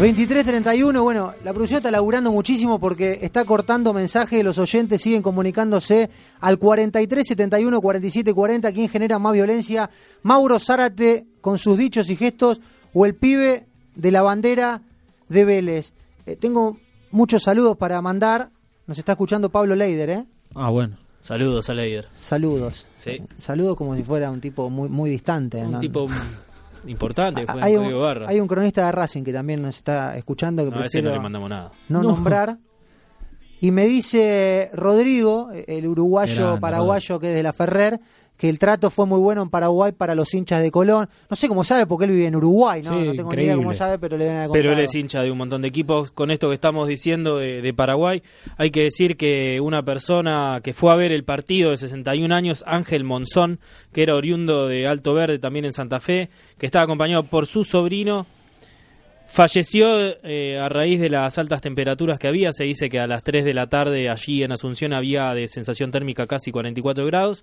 [0.00, 6.08] 23.31, bueno, la producción está laburando muchísimo porque está cortando mensajes, los oyentes siguen comunicándose
[6.40, 9.90] al 43 71 47 40, ¿quién genera más violencia?
[10.22, 12.62] Mauro Zárate con sus dichos y gestos
[12.94, 14.80] o el pibe de la bandera
[15.28, 15.92] de Vélez.
[16.24, 16.78] Eh, tengo
[17.10, 18.48] muchos saludos para mandar,
[18.86, 20.24] nos está escuchando Pablo Leider, ¿eh?
[20.54, 20.96] Ah, bueno.
[21.20, 22.06] Saludos a Leider.
[22.18, 22.86] Saludos.
[22.94, 23.20] Sí.
[23.38, 25.58] Saludos como si fuera un tipo muy, muy distante.
[25.58, 25.78] Un ¿no?
[25.78, 26.06] tipo
[26.86, 28.28] importante, fue hay, un, Barra.
[28.28, 31.10] hay un cronista de Racing que también nos está escuchando que No, a ese no
[31.10, 31.70] le mandamos nada.
[31.88, 32.10] no, No.
[32.12, 32.58] nombrar.
[33.62, 38.00] Y me dice Rodrigo, el uruguayo paraguayo que es de la Ferrer,
[38.40, 41.10] que el trato fue muy bueno en Paraguay para los hinchas de Colón.
[41.28, 42.98] No sé cómo sabe porque él vive en Uruguay, ¿no?
[42.98, 45.20] Sí, no tengo ni idea cómo sabe, pero le deben haber Pero él es hincha
[45.20, 46.10] de un montón de equipos.
[46.10, 48.22] Con esto que estamos diciendo de, de Paraguay,
[48.56, 52.64] hay que decir que una persona que fue a ver el partido de 61 años,
[52.66, 53.60] Ángel Monzón,
[53.92, 57.62] que era oriundo de Alto Verde, también en Santa Fe, que estaba acompañado por su
[57.62, 58.26] sobrino,
[59.30, 62.52] falleció eh, a raíz de las altas temperaturas que había.
[62.52, 65.90] Se dice que a las 3 de la tarde allí en Asunción había de sensación
[65.90, 67.42] térmica casi 44 grados.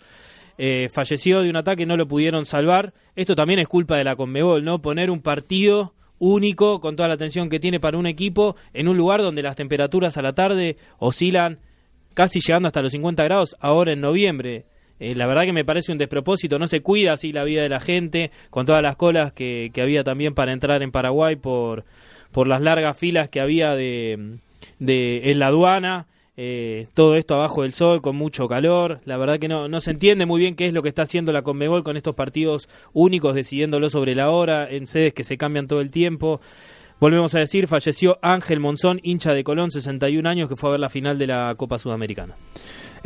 [0.58, 2.94] Eh, falleció de un ataque, no lo pudieron salvar.
[3.16, 4.82] Esto también es culpa de la Conmebol, ¿no?
[4.82, 8.98] Poner un partido único con toda la atención que tiene para un equipo en un
[8.98, 11.60] lugar donde las temperaturas a la tarde oscilan
[12.14, 14.66] casi llegando hasta los 50 grados ahora en noviembre.
[15.00, 17.70] Eh, la verdad que me parece un despropósito, no se cuida así la vida de
[17.70, 21.86] la gente, con todas las colas que, que había también para entrar en Paraguay por,
[22.32, 24.38] por las largas filas que había de,
[24.80, 26.08] de en la aduana,
[26.40, 29.90] eh, todo esto abajo del sol, con mucho calor, la verdad que no, no se
[29.90, 33.34] entiende muy bien qué es lo que está haciendo la Conmebol con estos partidos únicos,
[33.34, 36.40] decidiéndolo sobre la hora, en sedes que se cambian todo el tiempo.
[37.00, 40.80] Volvemos a decir, falleció Ángel Monzón, hincha de Colón, 61 años, que fue a ver
[40.80, 42.36] la final de la Copa Sudamericana.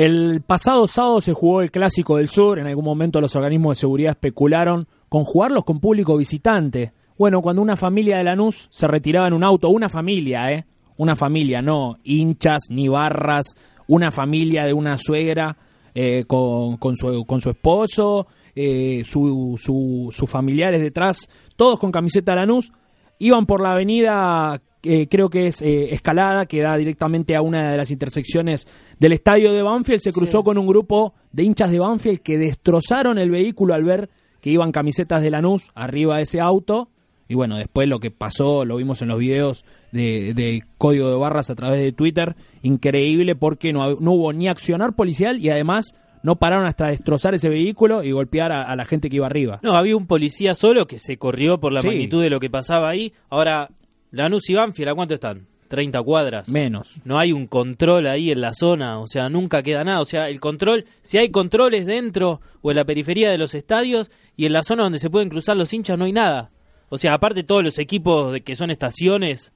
[0.03, 2.57] El pasado sábado se jugó el Clásico del Sur.
[2.57, 6.91] En algún momento los organismos de seguridad especularon con jugarlos con público visitante.
[7.19, 10.65] Bueno, cuando una familia de Lanús se retiraba en un auto, una familia, ¿eh?
[10.97, 15.55] Una familia, no hinchas ni barras, una familia de una suegra
[15.93, 21.91] eh, con, con su, con su esposo, eh, su, su- sus familiares detrás, todos con
[21.91, 22.71] camiseta Lanús,
[23.19, 27.71] iban por la avenida, eh, creo que es eh, Escalada, que da directamente a una
[27.71, 28.67] de las intersecciones
[28.99, 33.17] del estadio de Banfield, se cruzó con un grupo de hinchas de Banfield que destrozaron
[33.17, 34.09] el vehículo al ver
[34.41, 36.89] que iban camisetas de Lanús arriba de ese auto.
[37.27, 39.63] Y bueno, después lo que pasó, lo vimos en los videos
[39.93, 44.47] de, de Código de Barras a través de Twitter, increíble porque no, no hubo ni
[44.47, 48.85] accionar policial y además no pararon hasta destrozar ese vehículo y golpear a, a la
[48.85, 49.59] gente que iba arriba.
[49.63, 51.87] No, había un policía solo que se corrió por la Sí.
[51.87, 53.13] magnitud de lo que pasaba ahí.
[53.29, 53.69] Ahora,
[54.11, 55.47] Lanús y Banfield, ¿a cuánto están?
[55.67, 56.49] 30 cuadras.
[56.49, 56.97] Menos.
[57.05, 60.01] No hay un control ahí en la zona, o sea, nunca queda nada.
[60.01, 64.11] O sea, el control, si hay controles dentro o en la periferia de los estadios
[64.35, 66.51] y en la zona donde se pueden cruzar los hinchas no hay nada.
[66.89, 69.53] O sea, aparte todos los equipos de que son estaciones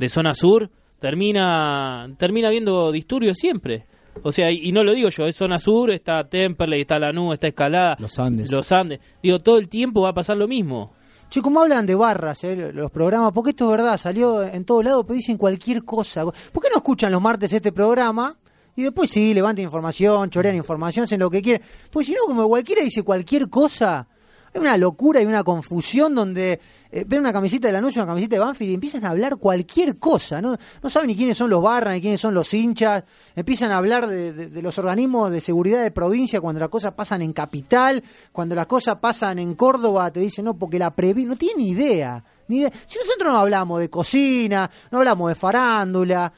[0.00, 3.86] de zona sur, termina termina habiendo disturbios siempre.
[4.24, 7.34] O sea, y, y no lo digo yo, es zona sur, está Temperley, está Lanús,
[7.34, 8.50] está Escalada, Los Andes.
[8.50, 8.98] los Andes.
[9.22, 10.92] Digo, todo el tiempo va a pasar lo mismo.
[11.32, 13.32] Che, ¿cómo hablan de barras eh, los programas?
[13.32, 16.26] Porque esto es verdad, salió en todos lados, pero dicen cualquier cosa.
[16.26, 18.36] ¿Por qué no escuchan los martes este programa?
[18.76, 21.62] Y después sí, levantan información, chorean información, hacen lo que quieren.
[21.90, 24.06] Pues si no, como cualquiera dice cualquier cosa,
[24.52, 26.60] hay una locura y una confusión donde
[26.94, 29.38] eh, ven una camiseta de la noche, una camiseta de Banfield y empiezan a hablar
[29.38, 30.42] cualquier cosa.
[30.42, 33.02] No, no saben ni quiénes son los barras, ni quiénes son los hinchas.
[33.34, 37.32] Empiezan a hablar de, los organismos de seguridad de provincia cuando las cosas pasan en
[37.32, 41.24] capital, cuando las cosas pasan en Córdoba, te dicen no, porque la previ...
[41.24, 42.22] No tienen idea.
[42.48, 42.72] Ni idea.
[42.84, 46.30] Si nosotros no hablamos de cocina, no hablamos de farándula,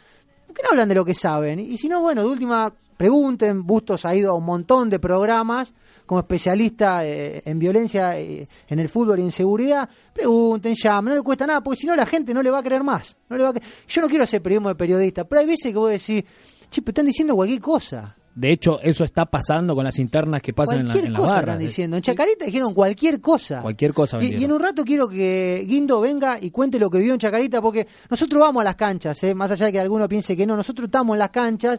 [0.47, 1.59] ¿por qué no hablan de lo que saben?
[1.59, 3.67] Y si no, bueno, de última, pregunten.
[3.67, 5.75] Bustos ha ido a un montón de programas
[6.07, 9.89] como especialista eh, en violencia eh, en el fútbol y en seguridad.
[10.13, 12.63] Pregunten, llamen, no le cuesta nada, porque si no la gente no le va a
[12.63, 13.17] creer más.
[13.29, 15.73] No le va a cre- Yo no quiero hacer periodismo de periodista, pero hay veces
[15.73, 16.23] que vos decís,
[16.71, 18.15] che, pero están diciendo cualquier cosa.
[18.37, 21.35] De hecho, eso está pasando con las internas que pasan en la, en la cosa
[21.35, 21.53] barra.
[21.53, 21.97] están diciendo.
[21.97, 23.63] En Chacarita dijeron cualquier cosa.
[23.63, 26.99] Cualquier cosa Y, y en un rato quiero que Guindo venga y cuente lo que
[26.99, 29.37] vio en Chacarita, porque nosotros vamos a las canchas, ¿eh?
[29.37, 31.79] más allá de que alguno piense que no, nosotros estamos en las canchas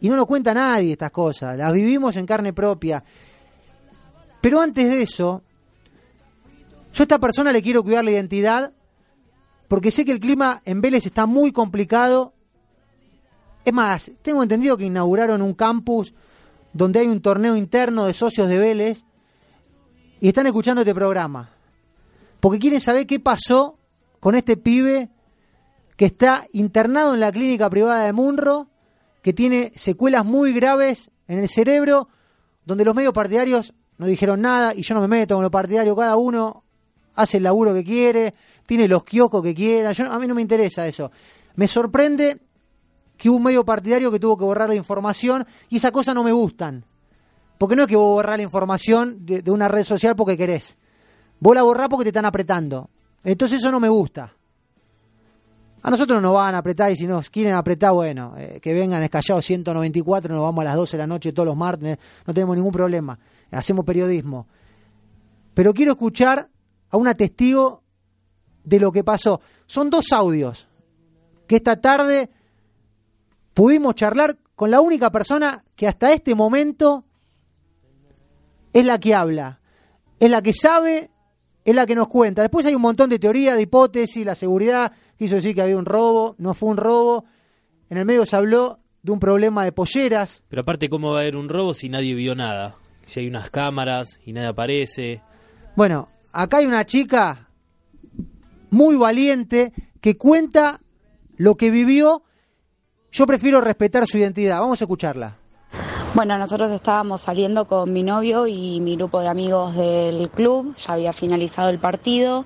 [0.00, 3.02] y no nos cuenta nadie estas cosas, las vivimos en carne propia.
[4.40, 5.42] Pero antes de eso,
[6.92, 8.72] yo a esta persona le quiero cuidar la identidad,
[9.68, 12.34] porque sé que el clima en Vélez está muy complicado.
[13.64, 16.14] Es más, tengo entendido que inauguraron un campus
[16.72, 19.04] donde hay un torneo interno de socios de Vélez
[20.20, 21.50] y están escuchando este programa.
[22.40, 23.78] Porque quieren saber qué pasó
[24.20, 25.10] con este pibe
[25.96, 28.68] que está internado en la clínica privada de Munro,
[29.22, 32.08] que tiene secuelas muy graves en el cerebro,
[32.64, 35.96] donde los medios partidarios no dijeron nada y yo no me meto con los partidarios,
[35.96, 36.64] cada uno
[37.16, 38.34] hace el laburo que quiere,
[38.64, 41.10] tiene los kioscos que quiera, yo, a mí no me interesa eso.
[41.56, 42.40] Me sorprende
[43.16, 46.22] que hubo un medio partidario que tuvo que borrar la información y esas cosas no
[46.22, 46.84] me gustan.
[47.58, 50.76] Porque no es que vos borrás la información de, de una red social porque querés.
[51.40, 52.88] Vos la borrás porque te están apretando.
[53.24, 54.32] Entonces eso no me gusta.
[55.82, 59.02] A nosotros nos van a apretar y si nos quieren apretar, bueno, eh, que vengan
[59.02, 62.56] escallados 194, nos vamos a las 12 de la noche todos los martes, no tenemos
[62.56, 63.18] ningún problema.
[63.50, 64.46] Hacemos periodismo.
[65.54, 66.48] Pero quiero escuchar
[66.90, 67.82] a una testigo
[68.64, 69.40] de lo que pasó.
[69.66, 70.68] Son dos audios
[71.46, 72.30] que esta tarde
[73.54, 77.04] pudimos charlar con la única persona que hasta este momento
[78.72, 79.60] es la que habla,
[80.20, 81.10] es la que sabe,
[81.64, 82.42] es la que nos cuenta.
[82.42, 85.86] Después hay un montón de teorías, de hipótesis, la seguridad quiso decir que había un
[85.86, 87.24] robo, no fue un robo.
[87.90, 90.44] En el medio se habló de un problema de polleras.
[90.48, 92.76] Pero aparte, ¿cómo va a haber un robo si nadie vio nada?
[93.08, 95.22] Si hay unas cámaras y nadie aparece.
[95.76, 97.48] Bueno, acá hay una chica
[98.68, 100.82] muy valiente que cuenta
[101.38, 102.22] lo que vivió.
[103.10, 104.60] Yo prefiero respetar su identidad.
[104.60, 105.38] Vamos a escucharla.
[106.12, 110.92] Bueno, nosotros estábamos saliendo con mi novio y mi grupo de amigos del club, ya
[110.92, 112.44] había finalizado el partido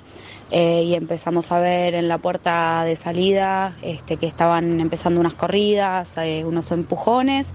[0.55, 5.33] eh, y empezamos a ver en la puerta de salida este, que estaban empezando unas
[5.33, 7.55] corridas, eh, unos empujones.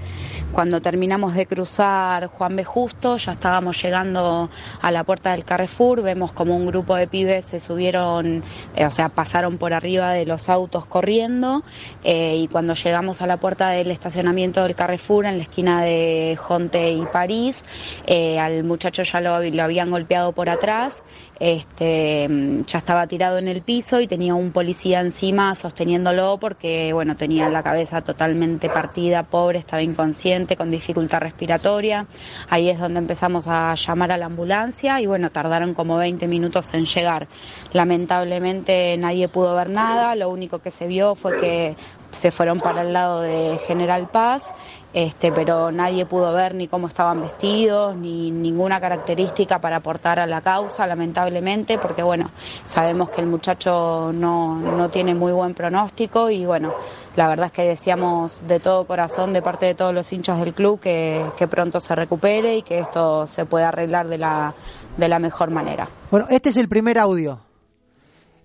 [0.51, 2.63] Cuando terminamos de cruzar Juan B.
[2.63, 4.49] Justo, ya estábamos llegando
[4.81, 8.43] a la puerta del Carrefour, vemos como un grupo de pibes se subieron,
[8.75, 11.61] eh, o sea, pasaron por arriba de los autos corriendo
[12.03, 16.91] y cuando llegamos a la puerta del estacionamiento del Carrefour en la esquina de Jonte
[16.91, 17.63] y París,
[18.07, 21.03] al muchacho ya lo, lo habían golpeado por atrás,
[21.39, 26.91] este, mm, ya estaba tirado en el piso y tenía un policía encima sosteniéndolo porque,
[26.93, 32.07] bueno, tenía la cabeza totalmente partida, pobre, estaba inconsciente, con dificultad respiratoria.
[32.49, 36.73] Ahí es donde empezamos a llamar a la ambulancia y, bueno, tardaron como 20 minutos
[36.73, 37.27] en llegar.
[37.73, 41.75] Lamentablemente nadie pudo ver nada, lo único que se vio fue que
[42.17, 44.51] se fueron para el lado de General Paz,
[44.93, 50.25] este, pero nadie pudo ver ni cómo estaban vestidos, ni ninguna característica para aportar a
[50.25, 52.31] la causa, lamentablemente, porque bueno,
[52.65, 56.73] sabemos que el muchacho no, no tiene muy buen pronóstico y bueno,
[57.15, 60.53] la verdad es que deseamos de todo corazón, de parte de todos los hinchas del
[60.53, 64.55] club, que, que pronto se recupere y que esto se pueda arreglar de la,
[64.97, 65.87] de la mejor manera.
[66.09, 67.46] Bueno, este es el primer audio.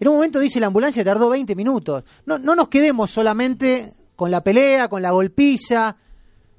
[0.02, 2.02] En un momento dice la ambulancia tardó 20 minutos.
[2.26, 5.96] No, no nos quedemos solamente con la pelea, con la golpiza.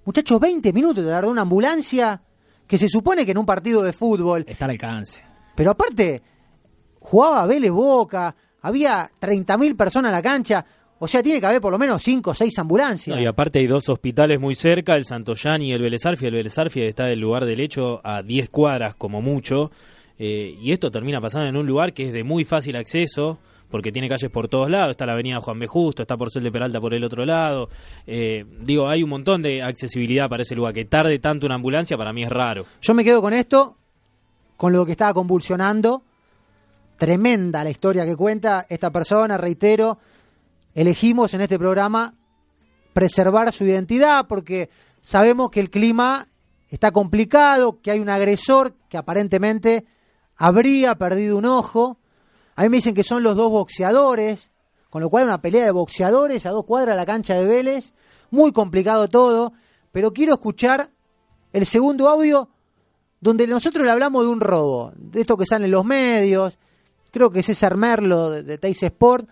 [0.06, 2.22] Muchachos, 20 minutos de dar una ambulancia
[2.66, 4.46] que se supone que en un partido de fútbol...
[4.48, 5.26] Está al alcance.
[5.56, 6.22] Pero aparte,
[7.02, 10.66] jugaba Vélez Boca, había 30.000 personas en la cancha,
[11.00, 13.14] o sea, tiene que haber por lo menos 5 o 6 ambulancias.
[13.14, 16.30] No, y aparte hay dos hospitales muy cerca, el Santoyán y el Vélez Arfia.
[16.30, 19.70] El Vélez Arfia está del lugar del hecho a 10 cuadras como mucho.
[20.18, 23.40] Eh, y esto termina pasando en un lugar que es de muy fácil acceso,
[23.70, 24.92] porque tiene calles por todos lados.
[24.92, 25.66] Está la avenida Juan B.
[25.66, 27.70] Justo, está Porcel de Peralta por el otro lado.
[28.06, 30.74] Eh, digo, hay un montón de accesibilidad para ese lugar.
[30.74, 32.66] Que tarde tanto una ambulancia para mí es raro.
[32.82, 33.78] Yo me quedo con esto,
[34.58, 36.04] con lo que estaba convulsionando.
[36.98, 39.98] Tremenda la historia que cuenta esta persona, reitero.
[40.76, 42.14] Elegimos en este programa
[42.94, 44.70] preservar su identidad porque
[45.02, 46.28] sabemos que el clima
[46.70, 49.86] está complicado, que hay un agresor que aparentemente
[50.38, 51.98] habría perdido un ojo.
[52.56, 54.52] A mí me dicen que son los dos boxeadores,
[54.90, 57.94] con lo cual una pelea de boxeadores a dos cuadras de la cancha de Vélez.
[58.32, 59.54] Muy complicado todo,
[59.92, 60.90] pero quiero escuchar
[61.52, 62.50] el segundo audio
[63.22, 66.58] donde nosotros le hablamos de un robo, de esto que sale en los medios.
[67.12, 69.30] Creo que César Merlo de, de Teis Sport,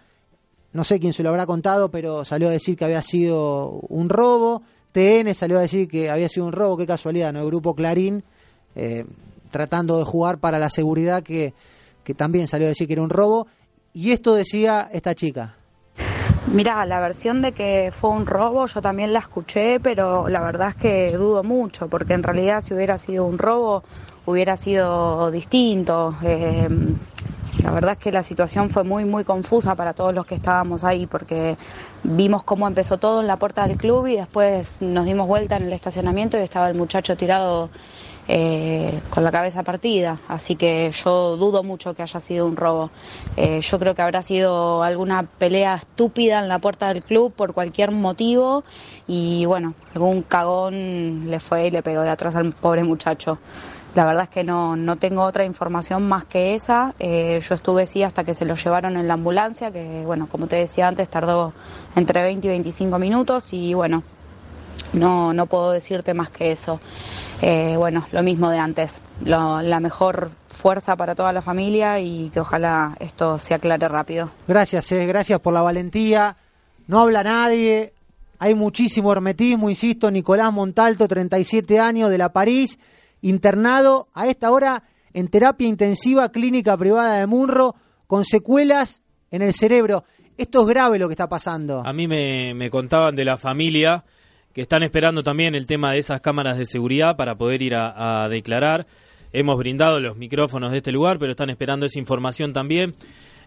[0.74, 4.08] no sé quién se lo habrá contado, pero salió a decir que había sido un
[4.08, 4.62] robo.
[4.92, 7.40] TN salió a decir que había sido un robo, qué casualidad, ¿no?
[7.40, 8.24] El grupo Clarín,
[8.76, 9.06] eh,
[9.52, 11.54] tratando de jugar para la seguridad, que,
[12.04, 13.48] que también salió a decir que era un robo.
[13.94, 15.56] Y esto decía esta chica.
[16.48, 20.70] Mira, la versión de que fue un robo yo también la escuché, pero la verdad
[20.70, 23.84] es que dudo mucho, porque en realidad si hubiera sido un robo
[24.26, 26.16] hubiera sido distinto.
[26.24, 26.68] Eh,
[27.64, 30.84] la verdad es que la situación fue muy, muy confusa para todos los que estábamos
[30.84, 31.58] ahí, porque
[32.04, 35.64] vimos cómo empezó todo en la puerta del club y después nos dimos vuelta en
[35.64, 37.70] el estacionamiento y estaba el muchacho tirado
[38.28, 40.20] eh, con la cabeza partida.
[40.28, 42.92] Así que yo dudo mucho que haya sido un robo.
[43.38, 47.54] Eh, yo creo que habrá sido alguna pelea estúpida en la puerta del club por
[47.54, 48.64] cualquier motivo
[49.08, 53.40] y bueno, algún cagón le fue y le pegó de atrás al pobre muchacho.
[53.94, 56.94] La verdad es que no, no tengo otra información más que esa.
[57.00, 60.48] Eh, yo estuve sí hasta que se lo llevaron en la ambulancia, que bueno, como
[60.48, 61.52] te decía antes, tardó
[61.98, 64.04] entre 20 y 25 minutos y bueno,
[64.94, 66.80] no, no puedo decirte más que eso.
[67.42, 69.02] Eh, bueno, lo mismo de antes.
[69.24, 74.32] Lo- la mejor fuerza para toda la familia y que ojalá esto se aclare rápido.
[74.48, 76.38] Gracias, eh, gracias por la valentía.
[76.88, 77.94] No habla nadie.
[78.40, 80.10] Hay muchísimo hermetismo, insisto.
[80.12, 82.80] Nicolás Montalto, 37 años, de la París,
[83.22, 87.76] internado a esta hora en terapia intensiva clínica privada de Munro,
[88.08, 90.04] con secuelas en el cerebro.
[90.38, 91.84] Esto es grave lo que está pasando.
[91.86, 94.04] A mí me, me contaban de la familia
[94.54, 98.28] que están esperando también el tema de esas cámaras de seguridad para poder ir a,
[98.30, 98.86] declarar.
[99.34, 102.94] Hemos brindado los micrófonos de este lugar, pero están esperando esa información también.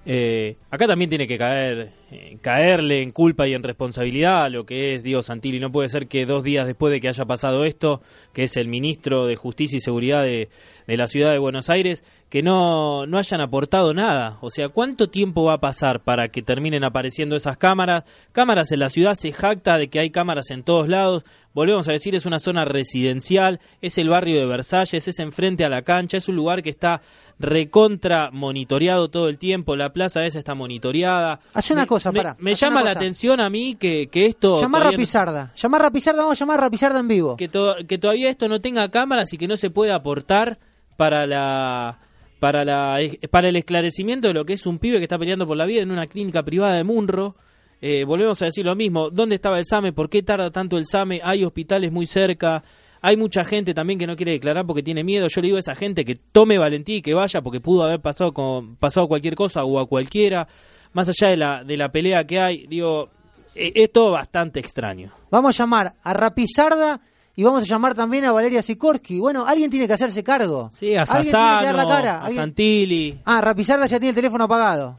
[0.07, 4.65] Eh, acá también tiene que caer, eh, caerle en culpa y en responsabilidad a lo
[4.65, 5.59] que es Diego Santilli.
[5.59, 8.01] No puede ser que dos días después de que haya pasado esto,
[8.33, 10.49] que es el ministro de Justicia y Seguridad de,
[10.87, 14.39] de la ciudad de Buenos Aires, que no, no hayan aportado nada.
[14.41, 18.05] O sea, ¿cuánto tiempo va a pasar para que terminen apareciendo esas cámaras?
[18.33, 21.25] Cámaras en la ciudad se jacta de que hay cámaras en todos lados.
[21.53, 25.69] Volvemos a decir, es una zona residencial, es el barrio de Versalles, es enfrente a
[25.69, 27.01] la cancha, es un lugar que está
[27.39, 31.41] recontra monitoreado todo el tiempo, la plaza esa está monitoreada.
[31.53, 34.27] Hace una Me- cosa, me, pará, Me hace llama la atención a mí que, que
[34.27, 34.61] esto...
[34.61, 35.51] Llamar a todavía no-.
[35.57, 37.37] Llamar a Rapizarda, vamos a llamar a Rapizarda en vivo.
[37.37, 40.59] que, to- que todavía esto no tenga cámaras y que no se pueda aportar
[40.97, 41.99] para la
[42.39, 42.99] para la
[43.31, 45.83] para el esclarecimiento de lo que es un pibe que está peleando por la vida
[45.83, 47.37] en una clínica privada de Munro.
[47.81, 49.93] Eh, volvemos a decir lo mismo, ¿dónde estaba el SAME?
[49.93, 51.21] ¿Por qué tarda tanto el SAME?
[51.25, 52.63] Hay hospitales muy cerca,
[53.03, 55.27] hay mucha gente también que no quiere declarar porque tiene miedo.
[55.29, 58.01] Yo le digo a esa gente que tome valentía y que vaya porque pudo haber
[58.01, 60.47] pasado con, pasado cualquier cosa o a cualquiera.
[60.95, 63.11] Más allá de la, de la pelea que hay, digo,
[63.55, 65.13] eh, es todo bastante extraño.
[65.31, 67.01] Vamos a llamar a Rapizarda
[67.37, 69.19] y vamos a llamar también a Valeria Sikorsky.
[69.19, 70.71] Bueno, alguien tiene que hacerse cargo.
[70.73, 72.25] Sí, a Alguien tiene que dar la Sassano, cara.
[72.25, 73.21] a Santilli.
[73.25, 74.99] Ah, Rapizarda ya tiene el teléfono apagado.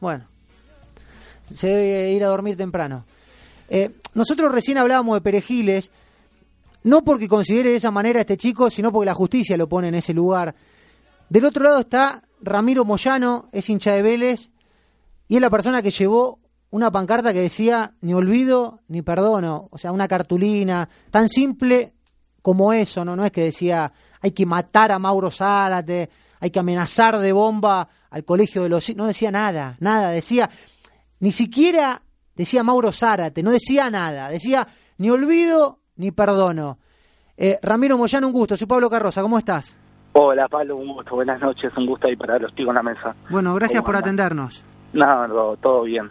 [0.00, 0.26] Bueno,
[1.52, 3.04] se debe ir a dormir temprano.
[3.68, 5.90] Eh, nosotros recién hablábamos de Perejiles,
[6.84, 9.88] no porque considere de esa manera a este chico, sino porque la justicia lo pone
[9.88, 10.54] en ese lugar.
[11.28, 14.50] Del otro lado está Ramiro Moyano, es hincha de Vélez,
[15.28, 19.78] y es la persona que llevó una pancarta que decía ni olvido ni perdono, o
[19.78, 21.92] sea, una cartulina tan simple
[22.42, 23.14] como eso, ¿no?
[23.14, 26.10] No es que decía hay que matar a Mauro Zárate,
[26.40, 28.94] hay que amenazar de bomba al colegio de los...
[28.96, 30.50] No decía nada, nada, decía,
[31.20, 32.02] ni siquiera
[32.34, 34.66] decía Mauro Zárate, no decía nada, decía
[34.96, 36.78] ni olvido ni perdono.
[37.36, 39.76] Eh, Ramiro Moyano, un gusto, soy Pablo Carroza, ¿cómo estás?
[40.12, 41.14] Hola, Pablo, un gusto.
[41.14, 43.14] Buenas noches, un gusto ahí para los chicos en la mesa.
[43.30, 44.64] Bueno, gracias ¿Cómo por atendernos.
[44.98, 46.10] No, no, todo bien.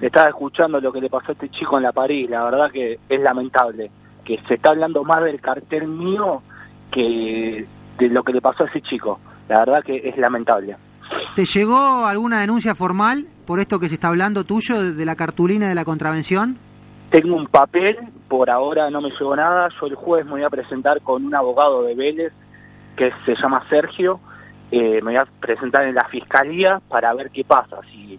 [0.00, 2.98] Estaba escuchando lo que le pasó a este chico en la París, la verdad que
[3.08, 3.90] es lamentable.
[4.24, 6.42] que se está hablando más del cartel mío
[6.92, 7.66] que
[7.98, 9.18] de lo que le pasó a ese chico.
[9.48, 10.76] La verdad que es lamentable.
[11.34, 15.14] ¿Te llegó alguna denuncia formal por esto que se está hablando tuyo de, de la
[15.16, 16.56] cartulina de la contravención?
[17.10, 17.96] Tengo un papel,
[18.28, 19.68] por ahora no me llegó nada.
[19.80, 22.32] Yo el jueves me voy a presentar con un abogado de Vélez
[22.96, 24.20] que se llama Sergio.
[24.72, 27.76] Eh, me voy a presentar en la fiscalía para ver qué pasa.
[27.90, 28.18] Si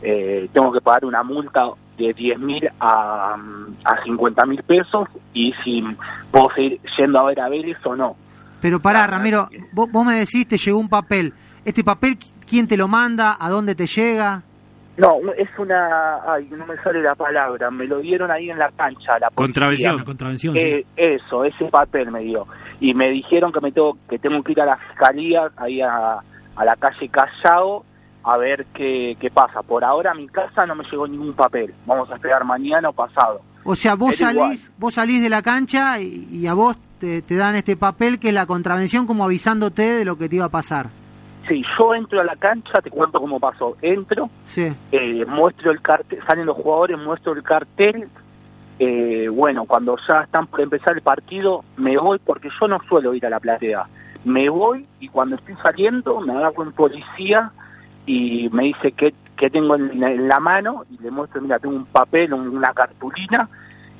[0.00, 3.36] eh, tengo que pagar una multa de 10 mil a,
[3.84, 5.84] a 50 mil pesos y si
[6.30, 8.16] puedo seguir yendo a ver a Vélez o no.
[8.62, 11.34] Pero pará, Ramiro, vos, vos me decís, te llegó un papel.
[11.66, 13.36] ¿Este papel quién te lo manda?
[13.38, 14.42] ¿A dónde te llega?
[15.00, 16.16] No, es una...
[16.34, 17.70] Ay, no me sale la palabra.
[17.70, 19.18] Me lo dieron ahí en la cancha.
[19.18, 19.30] La.
[19.34, 20.04] Contravención.
[20.04, 20.56] Contravención.
[20.56, 22.46] Eh, Eso, ese papel me dio.
[22.80, 26.18] Y me dijeron que me tengo que tengo que ir a la fiscalía, ahí a,
[26.56, 27.84] a la calle Callao,
[28.24, 29.62] a ver qué, qué pasa.
[29.62, 31.74] Por ahora a mi casa no me llegó ningún papel.
[31.86, 33.40] Vamos a esperar mañana o pasado.
[33.64, 34.34] O sea, vos igual.
[34.36, 38.18] salís, vos salís de la cancha y, y a vos te, te dan este papel
[38.18, 40.88] que es la contravención como avisándote de lo que te iba a pasar.
[41.50, 43.76] Sí, yo entro a la cancha, te cuento cómo pasó.
[43.82, 44.72] Entro, Sí.
[44.92, 48.06] eh, muestro el cartel, salen los jugadores, muestro el cartel.
[48.78, 53.12] Eh, bueno, cuando ya están por empezar el partido, me voy porque yo no suelo
[53.14, 53.84] ir a la platea.
[54.24, 57.50] Me voy y cuando estoy saliendo me agarro un policía
[58.06, 61.74] y me dice qué, qué tengo en, en la mano y le muestro, mira, tengo
[61.74, 63.48] un papel, un- una cartulina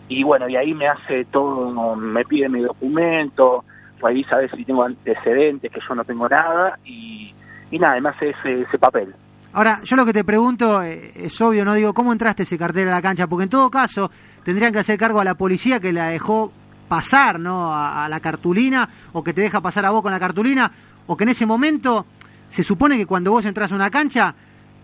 [0.09, 3.65] y bueno, y ahí me hace todo, me pide mi documento,
[4.01, 7.35] revisa a ver si tengo antecedentes, que yo no tengo nada y,
[7.71, 9.15] y nada, hace ese, ese papel.
[9.53, 12.89] Ahora, yo lo que te pregunto eh, es obvio, no digo, ¿cómo entraste ese cartel
[12.89, 13.27] a la cancha?
[13.27, 14.11] Porque en todo caso
[14.45, 16.53] tendrían que hacer cargo a la policía que la dejó
[16.89, 17.73] pasar, ¿no?
[17.73, 20.71] A, a la cartulina, o que te deja pasar a vos con la cartulina,
[21.07, 22.07] o que en ese momento
[22.49, 24.35] se supone que cuando vos entras a una cancha,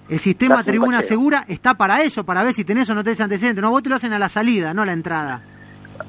[0.08, 1.08] el sistema tribuna paseo.
[1.08, 3.62] segura está para eso, para ver si tenés o no tenés antecedentes.
[3.62, 5.42] No, vos te lo hacen a la salida, no a la entrada.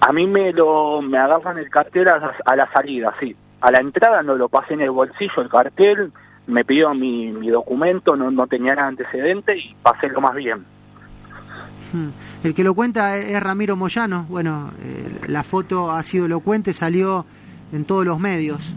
[0.01, 3.35] A mí me lo me agarran el cartel a, a la salida, sí.
[3.61, 6.11] A la entrada no lo pasé en el bolsillo el cartel,
[6.47, 10.59] me pidió mi, mi documento, no, no tenía nada antecedente y pasé lo más bien.
[11.93, 12.09] Hmm.
[12.43, 14.25] El que lo cuenta es Ramiro Moyano.
[14.29, 17.25] Bueno, eh, la foto ha sido elocuente, salió
[17.71, 18.73] en todos los medios.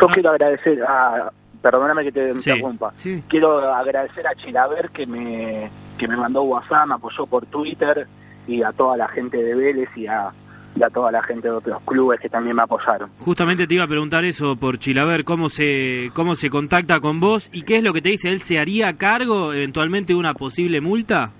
[0.00, 1.30] Yo quiero agradecer a,
[1.62, 3.22] perdóname que te Sí, interrumpa, sí.
[3.28, 8.06] quiero agradecer a Chilaver que me, que me mandó WhatsApp, me apoyó por Twitter
[8.46, 10.30] y a toda la gente de Vélez y a,
[10.76, 13.10] y a toda la gente de otros clubes que también me apoyaron.
[13.20, 17.50] Justamente te iba a preguntar eso por Chilaver, cómo se cómo se contacta con vos
[17.52, 18.30] y qué es lo que te dice.
[18.30, 21.32] ¿Él se haría cargo eventualmente de una posible multa?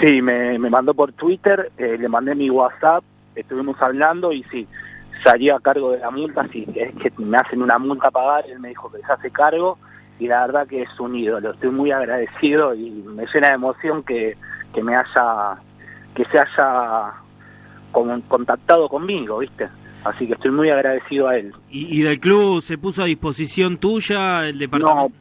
[0.00, 3.02] Sí, me, me mandó por Twitter, eh, le mandé mi WhatsApp,
[3.34, 4.66] estuvimos hablando y sí,
[5.22, 8.44] se haría cargo de la multa, sí, es que me hacen una multa a pagar,
[8.48, 9.78] él me dijo que se hace cargo
[10.18, 14.02] y la verdad que es un ídolo, estoy muy agradecido y me llena de emoción
[14.02, 14.36] que,
[14.72, 15.56] que me haya,
[16.14, 17.12] que se haya
[17.92, 19.68] con- contactado conmigo, ¿viste?
[20.04, 21.52] Así que estoy muy agradecido a él.
[21.70, 25.14] ¿Y, y del club se puso a disposición tuya el departamento?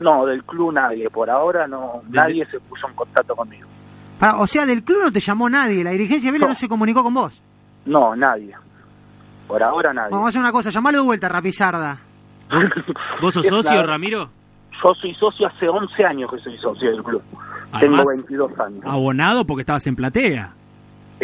[0.00, 3.68] No, no, del club nadie, por ahora no, nadie se puso en contacto conmigo.
[4.38, 7.02] O sea, del club no te llamó nadie, la dirigencia de Vélez no se comunicó
[7.02, 7.40] con vos.
[7.84, 8.54] No, nadie.
[9.48, 10.10] Por ahora nadie.
[10.12, 11.98] Vamos a hacer una cosa, llamalo de vuelta, Rapizarda.
[13.20, 14.30] ¿Vos sos socio, la- Ramiro?
[14.82, 17.22] Yo soy socio hace 11 años que soy socio del club.
[17.72, 18.80] Además- Tengo 22 años.
[18.84, 20.52] Abonado porque estabas en platea.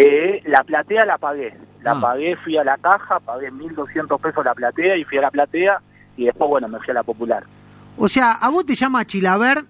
[0.01, 1.53] Eh, la platea la pagué.
[1.83, 2.01] La Ah.
[2.01, 5.79] pagué, fui a la caja, pagué 1.200 pesos la platea y fui a la platea
[6.17, 7.43] y después, bueno, me fui a la popular.
[7.97, 9.65] O sea, a vos te llama Chilaver,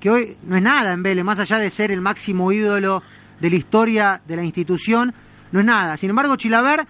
[0.00, 3.02] que hoy no es nada en Vélez, más allá de ser el máximo ídolo
[3.40, 5.12] de la historia de la institución,
[5.52, 5.96] no es nada.
[5.98, 6.86] Sin embargo, Chilaver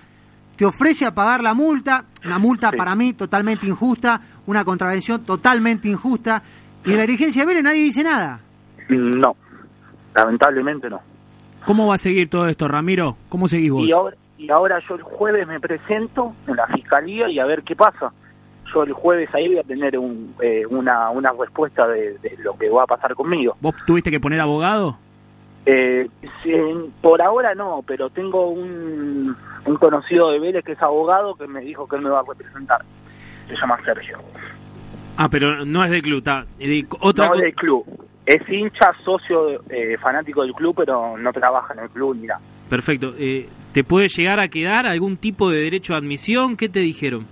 [0.57, 5.89] te ofrece a pagar la multa, una multa para mí totalmente injusta, una contravención totalmente
[5.89, 6.43] injusta,
[6.85, 8.41] y de la dirigencia de Vélez nadie dice nada.
[8.89, 9.35] No,
[10.15, 11.01] lamentablemente no.
[11.67, 13.17] ¿Cómo va a seguir todo esto, Ramiro?
[13.29, 13.87] ¿Cómo seguís vos?
[13.87, 17.63] Y ahora, y ahora yo el jueves me presento en la fiscalía y a ver
[17.63, 18.13] qué pasa.
[18.73, 22.57] Yo el jueves ahí voy a tener un, eh, una, una respuesta de, de lo
[22.57, 23.57] que va a pasar conmigo.
[23.61, 24.97] ¿Vos tuviste que poner abogado?
[25.67, 26.09] Eh,
[27.03, 29.37] por ahora no, pero tengo un,
[29.67, 32.25] un conocido de Vélez que es abogado que me dijo que él me va a
[32.27, 32.83] representar.
[33.49, 34.19] Se llama Sergio.
[35.17, 36.47] Ah, pero no es del club, está.
[36.59, 37.85] eh, Otra no co- del club.
[38.29, 42.41] Es hincha, socio, eh, fanático del club, pero no trabaja en el club ni nada.
[42.69, 43.15] Perfecto.
[43.19, 46.55] Eh, ¿Te puede llegar a quedar algún tipo de derecho a admisión?
[46.57, 47.27] ¿Qué te dijeron?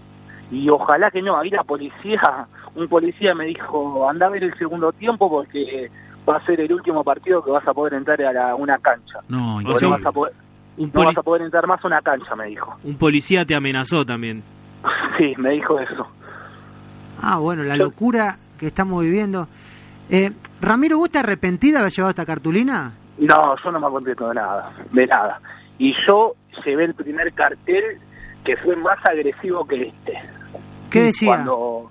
[0.51, 1.37] Y ojalá que no.
[1.39, 5.91] Ahí la policía, un policía me dijo, anda a ver el segundo tiempo porque
[6.27, 9.19] va a ser el último partido que vas a poder entrar a la- una cancha.
[9.29, 10.33] No, no vas a poder,
[10.79, 12.75] un no vas a poder entrar más a una cancha, me dijo.
[12.85, 14.43] Un policía te amenazó también.
[15.19, 16.07] Sí, me dijo eso.
[17.23, 19.49] Ah, bueno, la locura que estamos viviendo.
[20.11, 20.31] Eh,
[20.61, 22.93] Ramiro, ¿vos te arrepentís de haber llevado esta cartulina?
[23.19, 25.41] No, yo no me arrepiento de nada, de nada.
[25.79, 26.35] y yo
[26.65, 27.99] llevé el primer cartel
[28.45, 30.13] que fue más agresivo que este.
[30.91, 31.29] ¿Qué decía?
[31.37, 31.91] Cuando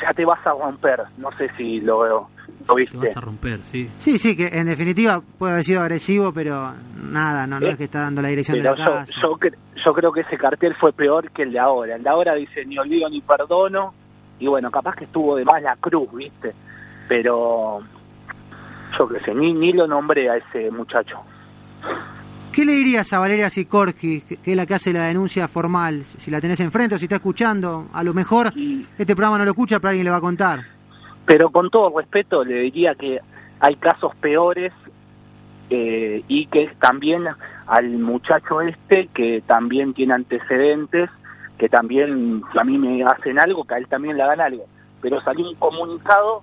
[0.00, 2.28] ya te vas a romper, no sé si lo,
[2.68, 2.96] lo viste.
[2.98, 3.90] Te vas a romper, sí.
[3.98, 6.72] Sí, sí, que en definitiva puede haber sido agresivo, pero
[7.10, 9.12] nada, no, no Eh, es que está dando la dirección de la yo, casa.
[9.20, 11.96] yo, cre- yo creo que ese cartel fue peor que el de ahora.
[11.96, 13.92] El de ahora dice ni olvido ni perdono.
[14.38, 16.52] Y bueno, capaz que estuvo de más la cruz, ¿viste?
[17.08, 17.80] Pero
[18.98, 21.18] yo qué sé, ni, ni lo nombré a ese muchacho.
[22.52, 26.04] ¿Qué le dirías a Valeria Sikorski, que que es la que hace la denuncia formal?
[26.04, 28.50] Si la tenés enfrente o si está escuchando, a lo mejor
[28.98, 30.60] este programa no lo escucha, pero alguien le va a contar.
[31.26, 33.20] Pero con todo respeto le diría que
[33.60, 34.72] hay casos peores
[35.68, 37.26] eh, y que también
[37.66, 41.10] al muchacho este que también tiene antecedentes,
[41.58, 44.64] que también si a mí me hacen algo, que a él también le hagan algo.
[45.02, 46.42] Pero salió un comunicado,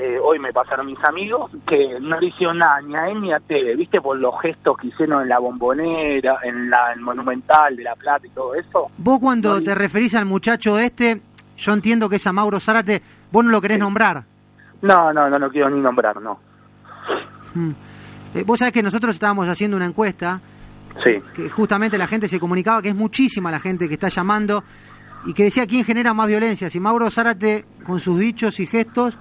[0.00, 3.32] eh, hoy me pasaron mis amigos, que no le hicieron nada ni a él ni
[3.32, 4.00] a Teve, ¿viste?
[4.00, 8.24] Por los gestos que hicieron en la bombonera, en la el Monumental de La Plata
[8.24, 8.86] y todo eso.
[8.96, 11.20] Vos cuando te referís al muchacho este,
[11.56, 14.22] yo entiendo que es a Mauro Zárate, vos no lo querés nombrar.
[14.82, 16.38] No, no, no, no quiero ni nombrar, no.
[17.54, 17.70] Mm.
[18.34, 20.40] Eh, vos sabés que nosotros estábamos haciendo una encuesta
[21.02, 21.20] Sí.
[21.34, 24.62] que justamente la gente se comunicaba que es muchísima la gente que está llamando
[25.26, 29.18] y que decía quién genera más violencia, si Mauro Zárate con sus dichos y gestos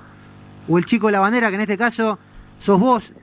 [0.68, 2.20] o el chico de la bandera, que en este caso
[2.60, 3.14] sos vos,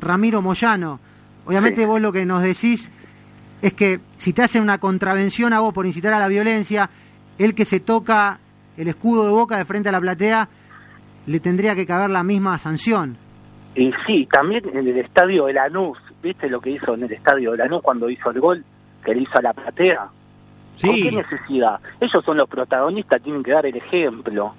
[0.00, 1.00] Ramiro Moyano.
[1.46, 2.90] Obviamente vos lo que nos decís
[3.60, 6.90] es que si te hacen una contravención a vos por incitar a la violencia,
[7.38, 8.38] el que se toca
[8.76, 10.48] el escudo de boca de frente a la platea,
[11.26, 13.16] le tendría que caber la misma sanción.
[13.74, 17.52] Y sí, también en el estadio de Lanús, ¿viste lo que hizo en el estadio
[17.52, 18.64] de Lanús cuando hizo el gol?
[19.04, 20.08] Que le hizo a la platea.
[20.76, 20.88] Sí.
[20.88, 21.80] ¿Con qué necesidad?
[22.00, 24.54] Ellos son los protagonistas, tienen que dar el ejemplo.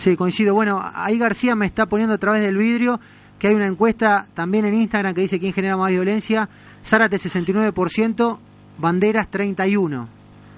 [0.00, 0.54] Sí, coincido.
[0.54, 2.98] Bueno, ahí García me está poniendo a través del vidrio
[3.38, 6.48] que hay una encuesta también en Instagram que dice quién genera más violencia.
[6.82, 8.38] Zárate 69%,
[8.78, 10.06] Banderas 31%.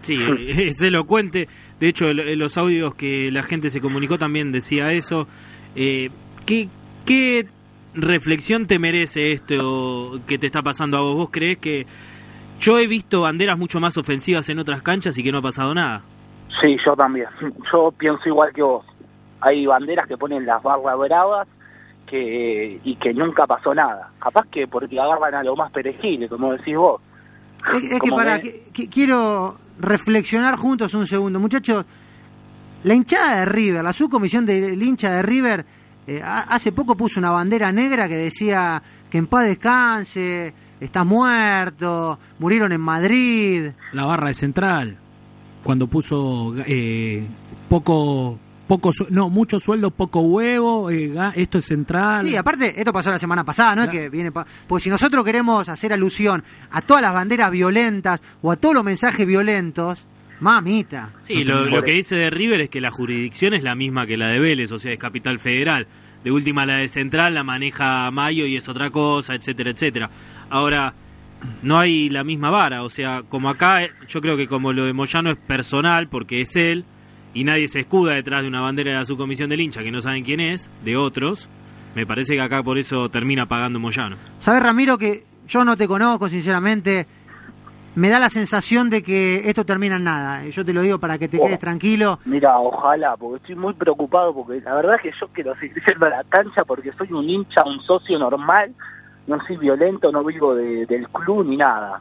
[0.02, 0.16] Sí,
[0.48, 1.48] es elocuente.
[1.80, 5.26] De hecho, en los audios que la gente se comunicó también decía eso.
[5.74, 6.10] Eh,
[6.46, 6.68] ¿qué,
[7.04, 7.48] ¿Qué
[7.94, 11.16] reflexión te merece esto que te está pasando a vos?
[11.16, 11.86] ¿Vos crees que
[12.60, 15.74] yo he visto banderas mucho más ofensivas en otras canchas y que no ha pasado
[15.74, 16.02] nada?
[16.60, 17.26] Sí, yo también.
[17.72, 18.84] Yo pienso igual que vos.
[19.42, 21.48] Hay banderas que ponen las barras bravas
[22.06, 24.10] que y que nunca pasó nada.
[24.18, 27.00] Capaz que porque agarran a lo más perejil, como decís vos.
[27.76, 31.38] Es, es que para, que- que- que- quiero reflexionar juntos un segundo.
[31.40, 31.84] Muchachos,
[32.84, 35.64] la hinchada de River, la subcomisión del hincha de River,
[36.06, 41.06] eh, ha- hace poco puso una bandera negra que decía que en paz descanse, estás
[41.06, 43.70] muerto, murieron en Madrid.
[43.92, 44.96] La barra de Central,
[45.62, 47.24] cuando puso eh,
[47.68, 48.38] poco,
[48.76, 52.26] poco, su- no, mucho sueldo, poco huevo, eh, ga- esto es Central.
[52.26, 53.82] Sí, aparte, esto pasó la semana pasada, ¿no?
[53.82, 58.22] Es que viene pa- Porque si nosotros queremos hacer alusión a todas las banderas violentas
[58.40, 60.06] o a todos los mensajes violentos,
[60.40, 61.10] mamita.
[61.20, 64.16] Sí, lo, lo que dice de River es que la jurisdicción es la misma que
[64.16, 65.86] la de Vélez, o sea, es capital federal.
[66.24, 70.08] De última, la de Central la maneja Mayo y es otra cosa, etcétera, etcétera.
[70.50, 70.94] Ahora,
[71.62, 74.92] no hay la misma vara, o sea, como acá, yo creo que como lo de
[74.92, 76.84] Moyano es personal, porque es él,
[77.34, 80.00] y nadie se escuda detrás de una bandera de la subcomisión del hincha que no
[80.00, 81.48] saben quién es, de otros,
[81.94, 84.16] me parece que acá por eso termina pagando Moyano.
[84.38, 87.06] ¿Sabes, Ramiro, que yo no te conozco, sinceramente?
[87.94, 90.46] Me da la sensación de que esto termina en nada.
[90.48, 91.44] Yo te lo digo para que te Oh.
[91.44, 92.18] quedes tranquilo.
[92.24, 96.06] Mira, ojalá, porque estoy muy preocupado, porque la verdad es que yo quiero seguir yendo
[96.06, 98.72] a la cancha porque soy un hincha, un socio normal,
[99.26, 102.00] no soy violento, no vivo de- del club ni nada.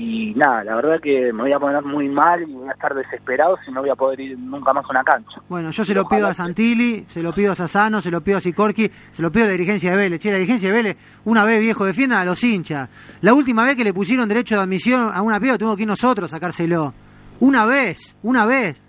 [0.00, 2.94] Y nada, la verdad que me voy a poner muy mal y voy a estar
[2.94, 5.40] desesperado si no voy a poder ir nunca más a una cancha.
[5.48, 8.36] Bueno, yo se lo pido a Santilli, se lo pido a Sassano, se lo pido
[8.36, 10.20] a Sikorski, se lo pido a la dirigencia de Vélez.
[10.20, 12.88] Che, la dirigencia de Vélez, una vez viejo, defiendan a los hinchas.
[13.22, 15.88] La última vez que le pusieron derecho de admisión a una piba, tuvimos que ir
[15.88, 16.94] nosotros a sacárselo.
[17.40, 18.80] Una vez, una vez.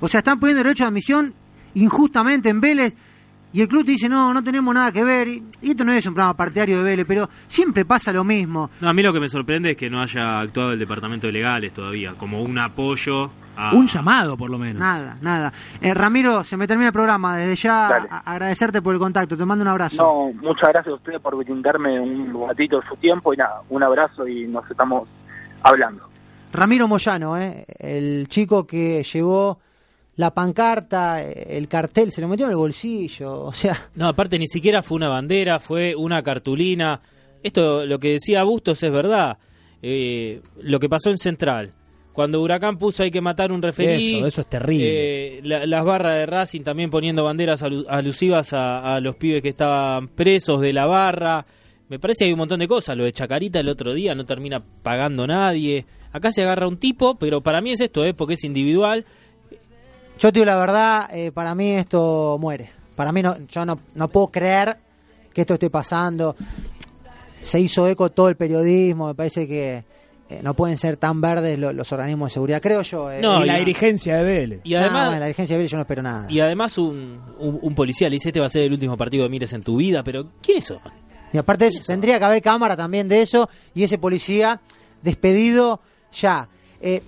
[0.00, 1.34] O sea, están poniendo derecho de admisión
[1.74, 2.94] injustamente en Vélez
[3.52, 5.28] y el club te dice, no, no tenemos nada que ver.
[5.28, 8.70] Y, y esto no es un programa partidario de Vélez, pero siempre pasa lo mismo.
[8.80, 11.32] No, a mí lo que me sorprende es que no haya actuado el departamento de
[11.32, 13.74] legales todavía, como un apoyo a...
[13.74, 14.80] Un llamado, por lo menos.
[14.80, 15.52] Nada, nada.
[15.80, 17.36] Eh, Ramiro, se me termina el programa.
[17.36, 17.88] Desde ya
[18.24, 19.36] agradecerte por el contacto.
[19.36, 20.02] Te mando un abrazo.
[20.02, 23.82] No, muchas gracias a ustedes por brindarme un ratito de su tiempo y nada, un
[23.82, 25.08] abrazo y nos estamos
[25.62, 26.08] hablando.
[26.52, 27.64] Ramiro Moyano, ¿eh?
[27.78, 29.58] el chico que llevó
[30.20, 33.40] la pancarta, el cartel, se lo metió en el bolsillo.
[33.46, 37.00] O sea, No, aparte ni siquiera fue una bandera, fue una cartulina.
[37.42, 39.38] Esto, lo que decía Bustos es verdad.
[39.82, 41.72] Eh, lo que pasó en Central.
[42.12, 44.16] Cuando Huracán puso hay que matar un referí.
[44.16, 44.86] Eso, eso es terrible.
[45.38, 49.40] eh, la- las barras de Racing también poniendo banderas alu- alusivas a, a los pibes
[49.42, 51.46] que estaban presos de la barra.
[51.88, 52.96] Me parece que hay un montón de cosas.
[52.96, 55.86] Lo de Chacarita el otro día no termina pagando nadie.
[56.12, 58.12] Acá se agarra un tipo, pero para mí es esto, ¿eh?
[58.12, 59.06] porque es individual.
[60.20, 62.70] Yo te digo la verdad, eh, para mí esto muere.
[62.94, 64.76] Para mí no, yo no, no puedo creer
[65.32, 66.36] que esto esté pasando.
[67.42, 69.82] Se hizo eco todo el periodismo, me parece que
[70.28, 73.10] eh, no pueden ser tan verdes lo- los organismos de seguridad, creo yo.
[73.10, 73.20] eh.
[73.20, 74.60] y la dirigencia de Vélez.
[74.62, 76.26] Y además, No, bueno, la dirigencia de Vélez yo no espero nada.
[76.28, 79.24] y además un, un, un policía le dice, este va a ser el último partido
[79.24, 80.78] que mires en tu vida, pero ¿quiénes son?
[81.32, 84.60] Y aparte de eso, tendría que haber cámara también de eso y ese policía
[85.02, 85.80] despedido
[86.12, 86.46] ya.
[86.82, 87.02] Eh,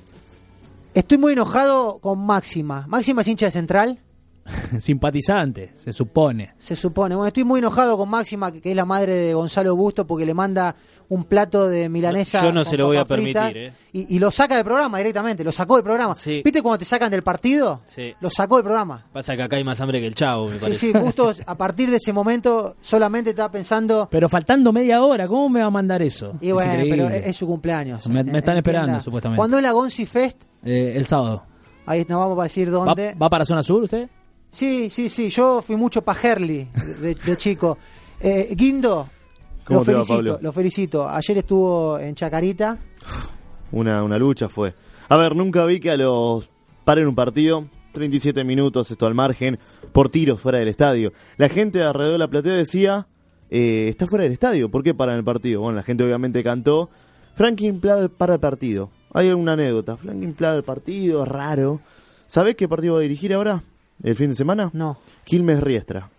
[0.95, 2.87] estoy muy enojado con Máxima.
[2.89, 3.99] Máxima es hincha de Central.
[4.79, 6.55] Simpatizante, se supone.
[6.59, 7.15] Se supone.
[7.15, 10.35] Bueno, estoy muy enojado con Máxima, que es la madre de Gonzalo Busto, porque le
[10.35, 10.75] manda
[11.09, 12.41] un plato de milanesa.
[12.43, 13.73] Yo no con se lo voy a permitir, ¿eh?
[13.93, 16.15] Y, y lo saca del programa directamente, lo sacó del programa.
[16.25, 17.83] ¿Viste cuando te sacan del partido?
[17.85, 18.15] Sí.
[18.21, 19.07] Lo sacó del programa.
[19.13, 20.79] Pasa que acá hay más hambre que el chavo, me Sí, parece.
[20.81, 24.09] sí, Bustos a partir de ese momento solamente estaba pensando.
[24.11, 26.35] Pero faltando media hora, ¿cómo me va a mandar eso?
[26.41, 28.09] Y bueno, es pero es, es su cumpleaños.
[28.09, 29.37] me, me están esperando, supuestamente.
[29.39, 30.43] ¿Cuándo es la Gonzi Fest?
[30.65, 31.45] Eh, el sábado.
[31.85, 33.15] Ahí nos vamos a decir ¿Va, dónde.
[33.21, 34.09] va para zona sur usted?
[34.53, 35.31] Sí, sí, sí.
[35.31, 36.69] Yo fui mucho para Herli
[37.01, 37.79] de, de chico.
[38.21, 39.09] Eh, Guindo,
[39.65, 40.39] ¿Cómo lo te va, felicito, Pablo?
[40.43, 41.09] lo felicito.
[41.09, 42.79] Ayer estuvo en Chacarita.
[43.73, 44.75] Una, una lucha fue.
[45.09, 46.51] A ver, nunca vi que a los
[46.85, 49.59] paren un partido, 37 minutos, esto al margen,
[49.93, 51.13] por tiros fuera del estadio.
[51.39, 53.07] La gente alrededor de la platea decía,
[53.51, 55.63] eh, está fuera del estadio, ¿por qué paran el partido?
[55.63, 56.91] Bueno, la gente obviamente cantó,
[57.35, 58.91] Franklin Plada para el partido.
[59.15, 61.81] Hay una anécdota, Franklin Plada el partido, raro.
[62.27, 63.63] ¿Sabés qué partido va a dirigir ahora?
[64.03, 64.71] ¿El fin de semana?
[64.73, 64.99] No.
[65.25, 66.11] Quilmes Riestra.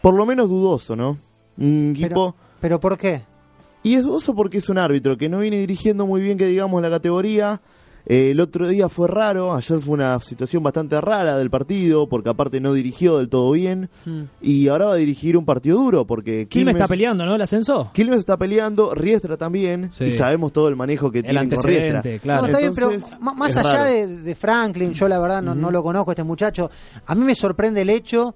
[0.00, 1.18] Por lo menos dudoso, ¿no?
[1.58, 2.34] Un equipo...
[2.60, 3.22] ¿Pero por qué?
[3.82, 6.80] Y es dudoso porque es un árbitro que no viene dirigiendo muy bien, que digamos,
[6.80, 7.60] la categoría.
[8.06, 12.28] Eh, el otro día fue raro, ayer fue una situación bastante rara del partido, porque
[12.28, 13.88] aparte no dirigió del todo bien.
[14.04, 14.24] Hmm.
[14.42, 17.34] Y ahora va a dirigir un partido duro, porque Quilmes está peleando, ¿no?
[17.34, 17.90] El ascenso.
[17.94, 20.04] Quilmes está peleando, Riestra también, Sí.
[20.04, 22.02] y sabemos todo el manejo que El tiene con Riestra.
[22.18, 22.40] claro.
[22.42, 25.70] No, está bien, pero Entonces, más allá de, de Franklin, yo la verdad no, no
[25.70, 26.70] lo conozco a este muchacho.
[27.06, 28.34] A mí me sorprende el hecho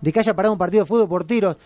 [0.00, 1.56] de que haya parado un partido de fútbol por tiros.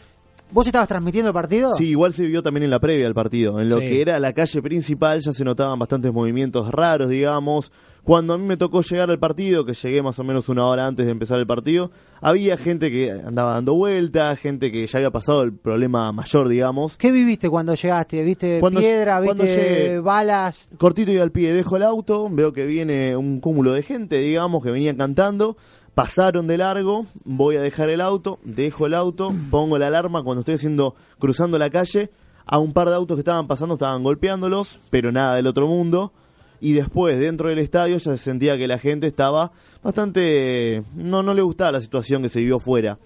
[0.53, 1.71] ¿Vos estabas transmitiendo el partido?
[1.75, 3.61] Sí, igual se vio también en la previa del partido.
[3.61, 3.87] En lo Sí.
[3.87, 7.71] que era la calle principal ya se notaban bastantes movimientos raros, digamos.
[8.03, 10.87] Cuando a mí me tocó llegar al partido, que llegué más o menos una hora
[10.87, 15.11] antes de empezar el partido, había gente que andaba dando vueltas, gente que ya había
[15.11, 16.97] pasado el problema mayor, digamos.
[16.97, 18.25] ¿Qué viviste cuando llegaste?
[18.25, 19.21] ¿Viste Cuando- piedra?
[19.21, 20.69] ¿Viste llegué- balas?
[20.79, 24.65] Cortito y al pie, dejo el auto, veo que viene un cúmulo de gente, digamos,
[24.65, 25.57] que venían cantando.
[25.95, 30.41] Pasaron de largo, voy a dejar el auto, dejo el auto, pongo la alarma cuando
[30.41, 32.11] estoy haciendo, cruzando la calle,
[32.47, 36.13] a un par de autos que estaban pasando estaban golpeándolos, pero nada del otro mundo.
[36.61, 40.83] Y después, dentro del estadio, ya se sentía que la gente estaba bastante...
[40.95, 42.99] No, no le gustaba la situación que se vivió fuera.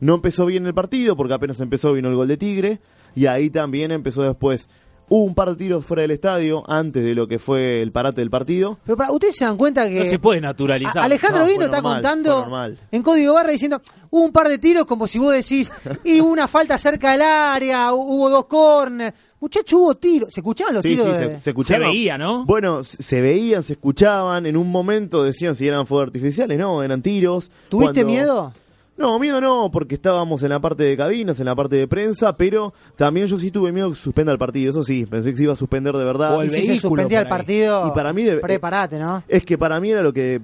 [0.00, 2.80] No empezó bien el partido, porque apenas empezó vino el gol de Tigre,
[3.14, 4.68] y ahí también empezó después.
[5.12, 8.20] Hubo un par de tiros fuera del estadio, antes de lo que fue el parate
[8.20, 8.78] del partido.
[8.86, 9.98] Pero para, ustedes se dan cuenta que...
[9.98, 10.98] No se puede naturalizar.
[11.02, 14.58] A- Alejandro No, Guindo está normal, contando en código barra diciendo hubo un par de
[14.58, 15.72] tiros como si vos decís
[16.04, 19.14] y hubo una falta cerca del área, hu- hubo dos corners.
[19.40, 20.32] Muchacho, hubo tiros.
[20.32, 21.06] ¿Se escuchaban los Sí, tiros?
[21.06, 21.90] sí, de- se, se escuchaban.
[21.90, 22.44] veía, ¿no?
[22.44, 24.46] Bueno, se se veían, se escuchaban.
[24.46, 27.50] En un momento decían si eran fuegos artificiales, no, eran tiros.
[27.68, 28.52] ¿Tuviste Cuando- miedo?
[29.00, 32.36] No, miedo no, porque estábamos en la parte de cabinas, en la parte de prensa,
[32.36, 35.44] pero también yo sí tuve miedo que suspenda el partido, eso sí, pensé que se
[35.44, 36.42] iba a suspender de verdad.
[36.44, 39.22] y si se suspendía el partido, Y para mí debe- prepárate, ¿no?
[39.26, 40.42] Es que para mí era lo que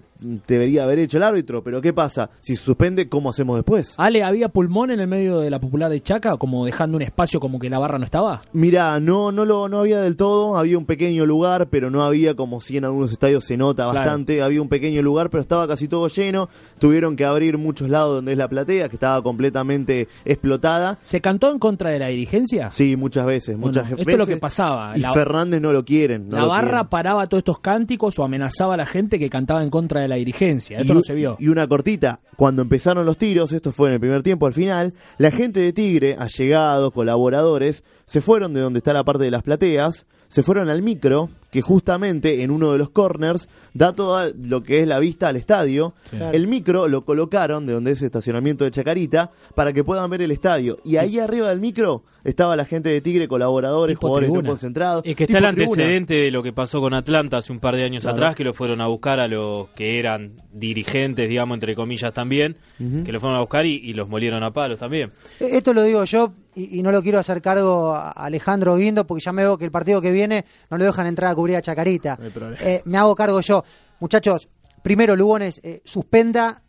[0.49, 2.31] debería haber hecho el árbitro, pero ¿qué pasa?
[2.41, 3.93] Si se suspende, ¿cómo hacemos después?
[3.99, 7.39] Ale, ¿había pulmón en el medio de la popular de Chaca, como dejando un espacio
[7.39, 8.41] como que la barra no estaba?
[8.55, 12.35] Mira, no, no lo, no había del todo, había un pequeño lugar, pero no había
[12.35, 13.99] como si en algunos estadios se nota Claro.
[13.99, 16.49] bastante, había un pequeño lugar, pero estaba casi todo lleno,
[16.79, 20.99] tuvieron que abrir muchos lados donde es la platea, que estaba completamente explotada.
[21.03, 22.71] ¿Se cantó en contra de la dirigencia?
[22.71, 24.13] Sí, muchas veces, Bueno, muchas esto veces.
[24.13, 24.97] es lo que pasaba.
[24.97, 26.29] Y La- Fernández no lo quieren.
[26.29, 26.89] no la lo barra quieren.
[26.89, 30.17] paraba todos estos cánticos o amenazaba a la gente que cantaba en contra de la
[30.17, 30.79] dirigencia.
[30.79, 31.37] Esto y, no se vio.
[31.39, 34.95] y una cortita, cuando empezaron los tiros, esto fue en el primer tiempo, al final,
[35.19, 39.43] la gente de Tigre, allegados, colaboradores, se fueron de donde está la parte de las
[39.43, 44.63] plateas, se fueron al micro, que justamente en uno de los corners da todo lo
[44.63, 45.95] que es la vista al estadio.
[46.11, 46.19] Sí.
[46.35, 50.21] El micro lo colocaron de donde es el estacionamiento de Chacarita para que puedan ver
[50.21, 50.77] el estadio.
[50.85, 54.49] Y ahí arriba del micro estaba la gente de Tigre, colaboradores, Tipo jugadores no tribuna.
[54.51, 55.03] concentrados.
[55.07, 55.73] Es que está el tribuna.
[55.83, 58.17] antecedente de lo que pasó con Atlanta hace un par de años Claro.
[58.19, 62.57] atrás, que lo fueron a buscar a los que eran dirigentes, digamos, entre comillas también,
[63.05, 65.13] que lo fueron a buscar y, y los molieron a palos también.
[65.41, 69.07] Eh, Esto lo digo yo y, y no lo quiero hacer cargo a Alejandro Guindo
[69.07, 71.46] porque ya me veo que el partido que viene no le dejan entrar a cubrir
[71.55, 72.19] a Chacarita.
[72.61, 73.65] Eh, me hago cargo yo.
[74.01, 74.49] Muchachos,
[74.83, 76.63] primero Lugones, eh, suspenda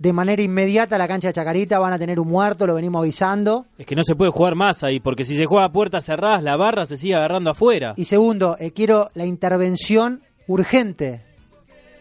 [0.00, 3.66] de manera inmediata la cancha de Chacarita, van a tener un muerto, lo venimos avisando.
[3.76, 6.42] Es que no se puede jugar más ahí, porque si se juega a puertas cerradas,
[6.42, 7.92] la barra se sigue agarrando afuera.
[7.98, 11.22] Y segundo, eh, quiero la intervención urgente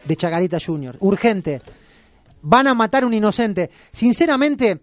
[0.06, 0.96] de Chacarita Junior.
[1.02, 1.62] Urgente.
[2.42, 3.70] Van a matar a un inocente.
[3.92, 4.80] Sinceramente,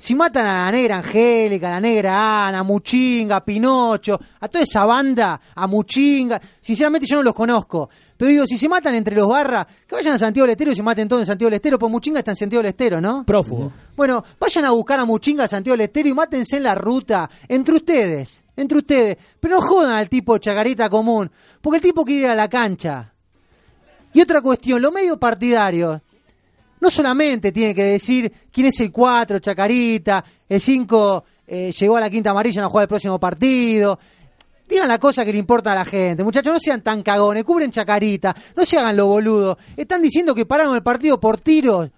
[0.00, 4.46] si matan a la negra Angélica, a la negra Ana, a Muchinga, a Pinocho, a
[4.46, 7.90] toda esa banda, a Muchinga, sinceramente yo no los conozco.
[8.16, 10.76] Pero digo, si se matan entre los barras, que vayan a Santiago del Estero y
[10.76, 13.24] se maten todos en Santiago del Estero, pues Muchinga está en Santiago del Estero, ¿no?
[13.24, 13.72] Prófugo.
[13.96, 17.28] Bueno, vayan a buscar a Muchinga a Santiago del Estero y mátense en la ruta,
[17.48, 19.16] entre ustedes, entre ustedes.
[19.40, 21.28] Pero no jodan al tipo chacarita común,
[21.60, 23.12] porque el tipo quiere ir a la cancha.
[24.12, 26.00] Y otra cuestión, los medios partidarios
[26.80, 32.00] no solamente tienen que decir quién es el 4, Chacarita, el 5 eh, llegó a
[32.00, 33.98] la quinta amarilla, no juega el próximo partido.
[34.68, 36.22] Digan la cosa que le importa a la gente.
[36.22, 39.56] Muchachos, no sean tan cagones, cubren Chacarita, no se hagan lo boludo.
[39.76, 41.90] Están diciendo que pararon el partido por tiros.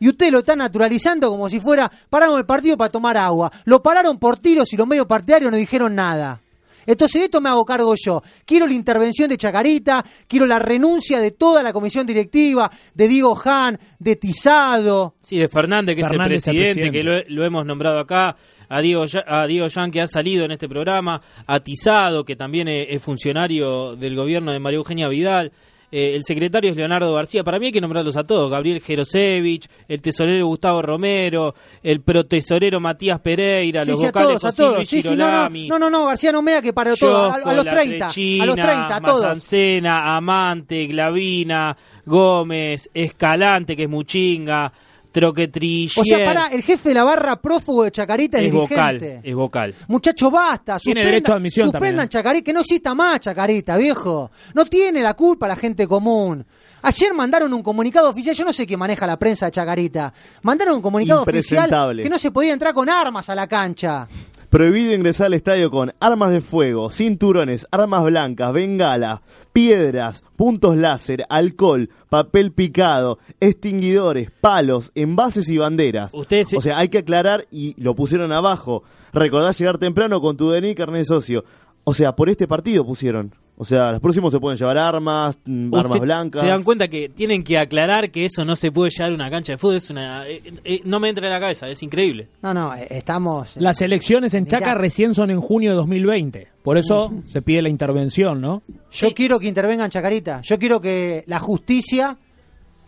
[0.00, 3.52] Y usted lo está naturalizando como si fuera pararon el partido para tomar agua.
[3.64, 6.40] Lo pararon por tiros y los medios partidarios no dijeron nada.
[6.88, 8.22] Entonces de esto me hago cargo yo.
[8.46, 13.38] Quiero la intervención de Chacarita, quiero la renuncia de toda la comisión directiva, de Diego
[13.44, 15.16] Han, de Tizado.
[15.20, 18.36] Sí, de Fernández, que Fernández, es el el presidente, que lo, lo hemos nombrado acá,
[18.70, 22.68] a Diego, a Diego Yan, que ha salido en este programa, a Tizado, que también
[22.68, 25.52] es, es funcionario del gobierno de María Eugenia Vidal.
[25.90, 27.42] Eh, el secretario es Leonardo García.
[27.44, 28.50] Para mí hay que nombrarlos a todos.
[28.50, 34.28] Gabriel Jerosevich, el tesorero Gustavo Romero, el protesorero Matías Pereira, Sí, los sí, a vocales
[34.28, 34.76] todos, a José todos.
[34.76, 37.54] Luis Sí, sí, no, no, no, no, García no mea que para todo, a, a
[37.54, 39.22] los La 30, a los 30, a todos.
[39.22, 44.72] Mazancena, Amante, Glavina, Gómez, Escalante, que es Muchinga,
[45.12, 45.90] Troquetriller.
[45.96, 49.34] O sea, para el jefe de la barra prófugo de Chacarita es, es vocal, es
[49.34, 49.74] vocal.
[49.88, 50.78] Muchacho, basta.
[50.78, 52.08] Tiene suspendan- derecho a admisión Suspendan también, ¿eh?
[52.08, 54.30] Chacarita, que no exista más Chacarita, viejo.
[54.54, 56.44] No tiene la culpa la gente común.
[56.82, 60.12] Ayer mandaron un comunicado oficial, yo no sé qué maneja la prensa de Chacarita.
[60.42, 61.68] Mandaron un comunicado oficial
[62.02, 64.06] que no se podía entrar con armas a la cancha.
[64.50, 69.20] Prohibido ingresar al estadio con armas de fuego, cinturones, armas blancas, bengalas,
[69.52, 76.10] piedras, puntos láser, alcohol, papel picado, extinguidores, palos, envases y banderas.
[76.14, 78.84] Ustedes- O sea, hay que aclarar y lo pusieron abajo.
[79.12, 81.44] Recordá llegar temprano con tu DNI y carnet de socio.
[81.84, 83.34] O sea, por este partido pusieron.
[83.60, 86.42] O sea, los próximos se pueden llevar armas, mm, armas blancas.
[86.42, 89.30] Se dan cuenta que tienen que aclarar que eso no se puede llevar a una
[89.30, 89.76] cancha de fútbol.
[89.76, 92.28] Es una, eh, eh, no me entra en la cabeza, es increíble.
[92.40, 93.56] No, no, eh, estamos...
[93.56, 94.78] Las elecciones en Chaca Mirá.
[94.78, 96.48] recién son en junio de 2020.
[96.62, 98.62] Por eso se pide la intervención, ¿no?
[98.92, 100.40] Yo quiero que intervengan Chacarita.
[100.42, 102.16] Yo quiero que la justicia,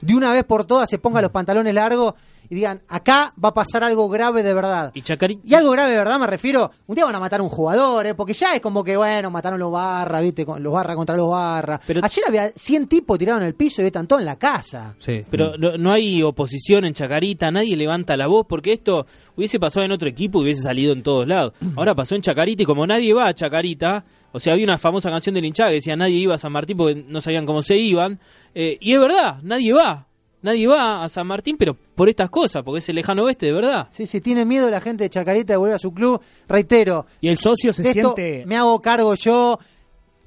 [0.01, 2.15] de una vez por todas, se ponga los pantalones largos
[2.51, 4.91] y digan, acá va a pasar algo grave de verdad.
[4.93, 5.41] Y Chacarita.
[5.47, 8.05] Y algo grave de verdad me refiero, un día van a matar a un jugador,
[8.07, 8.15] ¿eh?
[8.15, 10.45] porque ya es como que, bueno, mataron los barra, ¿viste?
[10.45, 11.81] Con- Los barra contra los barra.
[11.87, 14.95] Pero- Ayer había 100 tipos tirados en el piso y están todos en la casa.
[14.99, 15.25] Sí.
[15.31, 19.87] Pero no, no hay oposición en Chacarita, nadie levanta la voz, porque esto hubiese pasado
[19.87, 21.53] en otro equipo y hubiese salido en todos lados.
[21.77, 25.09] Ahora pasó en Chacarita y como nadie va a Chacarita, o sea, había una famosa
[25.09, 27.77] canción del hinchada que decía nadie iba a San Martín porque no sabían cómo se
[27.77, 28.19] iban,
[28.55, 30.09] eh, y es verdad, nadie va.
[30.43, 33.53] Nadie va a San Martín, pero por estas cosas, porque es el lejano oeste, de
[33.53, 33.89] verdad.
[33.91, 36.21] Sí, sí, tiene miedo la gente de Chacarita de volver a su club.
[36.49, 38.45] Reitero, Y el socio se siente...
[38.47, 39.59] me hago cargo yo.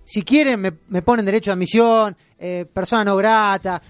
[0.05, 3.81] Si quieren, me, me ponen derecho de admisión, eh, persona no grata.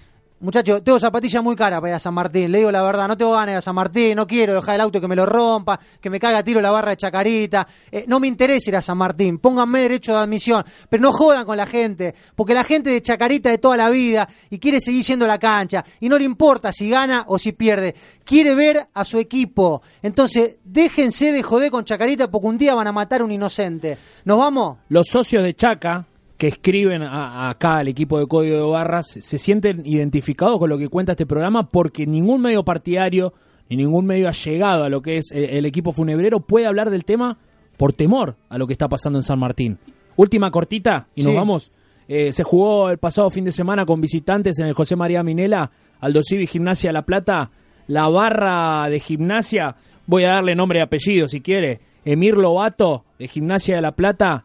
[0.44, 2.52] Muchachos, tengo zapatillas muy caras para ir a San Martín.
[2.52, 4.74] Le digo la verdad, no tengo ganas de ir a San Martín, no quiero dejar
[4.74, 7.66] el auto que me lo rompa, que me caiga a tiro la barra de Chacarita.
[7.90, 11.46] Eh, no me interesa ir a San Martín, pónganme derecho de admisión, pero no jodan
[11.46, 15.02] con la gente, porque la gente de Chacarita de toda la vida y quiere seguir
[15.02, 18.86] yendo a la cancha y no le importa si gana o si pierde, quiere ver
[18.92, 19.80] a su equipo.
[20.02, 23.96] Entonces, déjense de joder con Chacarita porque un día van a matar a un inocente.
[24.26, 24.76] ¿Nos vamos?
[24.90, 26.04] Los socios de Chaca
[26.44, 30.76] que escriben a- acá al equipo de Código de Barras se sienten identificados con lo
[30.76, 33.32] que cuenta este programa porque ningún medio partidario
[33.70, 37.38] ni ningún medio allegado a lo que es el equipo funebrero puede hablar del tema
[37.78, 39.78] por temor a lo que está pasando en San Martín.
[40.16, 41.36] Última cortita y nos Sí.
[41.38, 41.72] vamos.
[42.08, 45.70] Eh, se jugó el pasado fin de semana con visitantes en el José María Minela,
[46.00, 47.50] Aldo Civi Gimnasia La Plata.
[47.86, 49.76] La barra de gimnasia,
[50.06, 51.80] voy a darle nombre y apellido si quiere.
[52.04, 54.44] Emir Lobato de Gimnasia de La Plata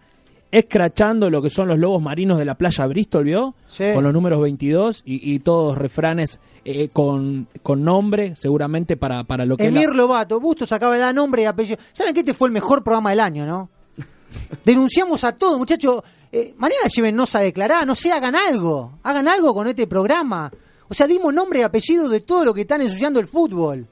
[0.52, 3.56] escrachando lo que son los lobos marinos de la playa Bristol, ¿vio?
[3.68, 3.86] Sí.
[3.93, 9.45] Con los números 22 y, y todos refranes eh, con, con nombre, seguramente para, para
[9.45, 11.78] lo que es la- Emir Lobato, Bustos acaba de dar nombre y apellido.
[11.93, 13.70] ¿Saben que este fue el mejor programa del año, no?
[14.66, 16.02] Denunciamos a todos, muchachos.
[16.32, 19.00] Eh, mañana llévennos a declarar, no sé, hagan algo.
[19.04, 20.52] Hagan algo con este programa.
[20.88, 23.88] O sea, dimos nombre y apellido de todo lo que están ensuciando el fútbol.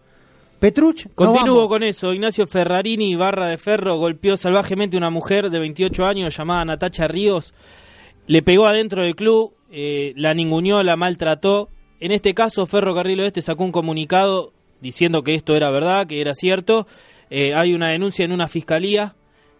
[0.59, 2.13] Petruch, Continúo con eso.
[2.13, 7.07] Ignacio Ferrarini, barra de ferro, golpeó salvajemente a una mujer de 28 años llamada Natacha
[7.07, 7.53] Ríos.
[8.25, 11.69] Le pegó adentro del club, eh, la ninguneó, la maltrató.
[11.99, 14.51] En este caso, Ferrocarril Oeste sacó un comunicado
[14.81, 16.87] diciendo que esto era verdad, que era cierto.
[17.29, 19.15] Eh, hay una denuncia en una fiscalía.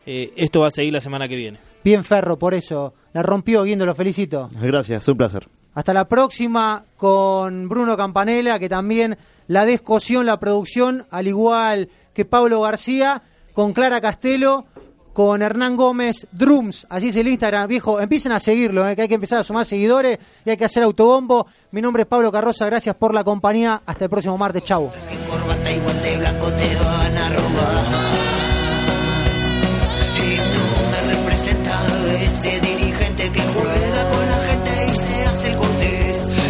[0.06, 1.60] Eh, esto va a seguir la semana que viene.
[1.84, 2.94] Bien Ferro, por eso.
[3.14, 4.50] La rompió, Guindo, lo felicito.
[4.60, 5.48] Gracias, un placer.
[5.78, 9.16] Hasta la próxima con Bruno Campanella, que también
[9.46, 13.22] la descosió en la producción, al igual que Pablo García,
[13.54, 14.66] con Clara Castelo,
[15.14, 19.08] con Hernán Gómez, Drums, así es el Instagram, viejo, empiecen a seguirlo, eh, que hay
[19.08, 21.46] que empezar a sumar seguidores y hay que hacer autobombo.
[21.70, 24.90] Mi nombre es Pablo Carroza, gracias por la compañía, hasta el próximo martes, chau.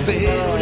[0.09, 0.56] Ese